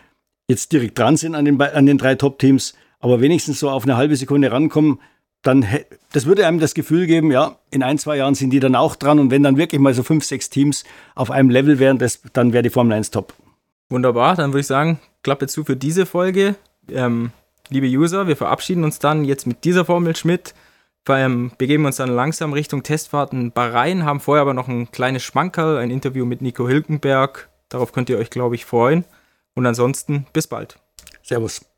jetzt 0.48 0.72
direkt 0.72 0.98
dran 1.00 1.18
sind 1.18 1.36
an 1.36 1.46
den, 1.46 1.60
an 1.62 1.86
den 1.86 1.98
drei 1.98 2.16
Top-Teams, 2.16 2.76
aber 3.00 3.22
wenigstens 3.22 3.60
so 3.60 3.70
auf 3.70 3.84
eine 3.84 3.98
halbe 3.98 4.16
Sekunde 4.16 4.52
rankommen, 4.52 5.00
dann 5.42 5.66
das 6.12 6.26
würde 6.26 6.48
einem 6.48 6.60
das 6.60 6.74
Gefühl 6.74 7.06
geben, 7.06 7.32
ja, 7.32 7.58
in 7.70 7.84
ein, 7.84 7.98
zwei 7.98 8.18
Jahren 8.18 8.36
sind 8.36 8.50
die 8.50 8.60
dann 8.60 8.76
auch 8.76 8.96
dran 8.96 9.20
und 9.20 9.32
wenn 9.32 9.44
dann 9.44 9.58
wirklich 9.58 9.80
mal 9.80 9.94
so 9.94 10.02
fünf, 10.02 10.24
sechs 10.24 10.50
Teams 10.50 10.86
auf 11.14 11.30
einem 11.30 11.50
Level 11.50 11.78
wären, 11.78 11.98
das, 11.98 12.22
dann 12.34 12.52
wäre 12.52 12.64
die 12.64 12.70
Formel 12.70 12.94
1 12.94 13.12
top. 13.12 13.34
Wunderbar, 13.90 14.36
dann 14.36 14.52
würde 14.52 14.62
ich 14.62 14.68
sagen, 14.68 15.00
Klappe 15.24 15.48
zu 15.48 15.64
für 15.64 15.76
diese 15.76 16.06
Folge. 16.06 16.56
Ähm, 16.90 17.32
liebe 17.70 17.88
User, 17.88 18.28
wir 18.28 18.38
verabschieden 18.38 18.84
uns 18.84 19.00
dann 19.00 19.26
jetzt 19.26 19.46
mit 19.48 19.64
dieser 19.64 19.86
Formel 19.86 20.16
Schmidt. 20.16 20.54
Ähm, 21.08 21.52
begeben 21.58 21.86
uns 21.86 21.98
dann 21.98 22.10
langsam 22.10 22.54
Richtung 22.54 22.82
Testfahrten 22.82 23.52
Bahrain, 23.52 24.06
haben 24.06 24.20
vorher 24.20 24.42
aber 24.42 24.56
noch 24.56 24.68
ein 24.68 24.92
kleines 24.92 25.22
Schmankerl, 25.22 25.78
ein 25.78 25.92
Interview 25.92 26.26
mit 26.26 26.42
Nico 26.42 26.68
Hilkenberg. 26.68 27.50
Darauf 27.70 27.92
könnt 27.92 28.10
ihr 28.10 28.18
euch, 28.18 28.32
glaube 28.32 28.56
ich, 28.56 28.66
freuen. 28.66 29.06
Und 29.54 29.66
ansonsten 29.66 30.26
bis 30.34 30.48
bald. 30.48 30.80
Servus. 31.22 31.75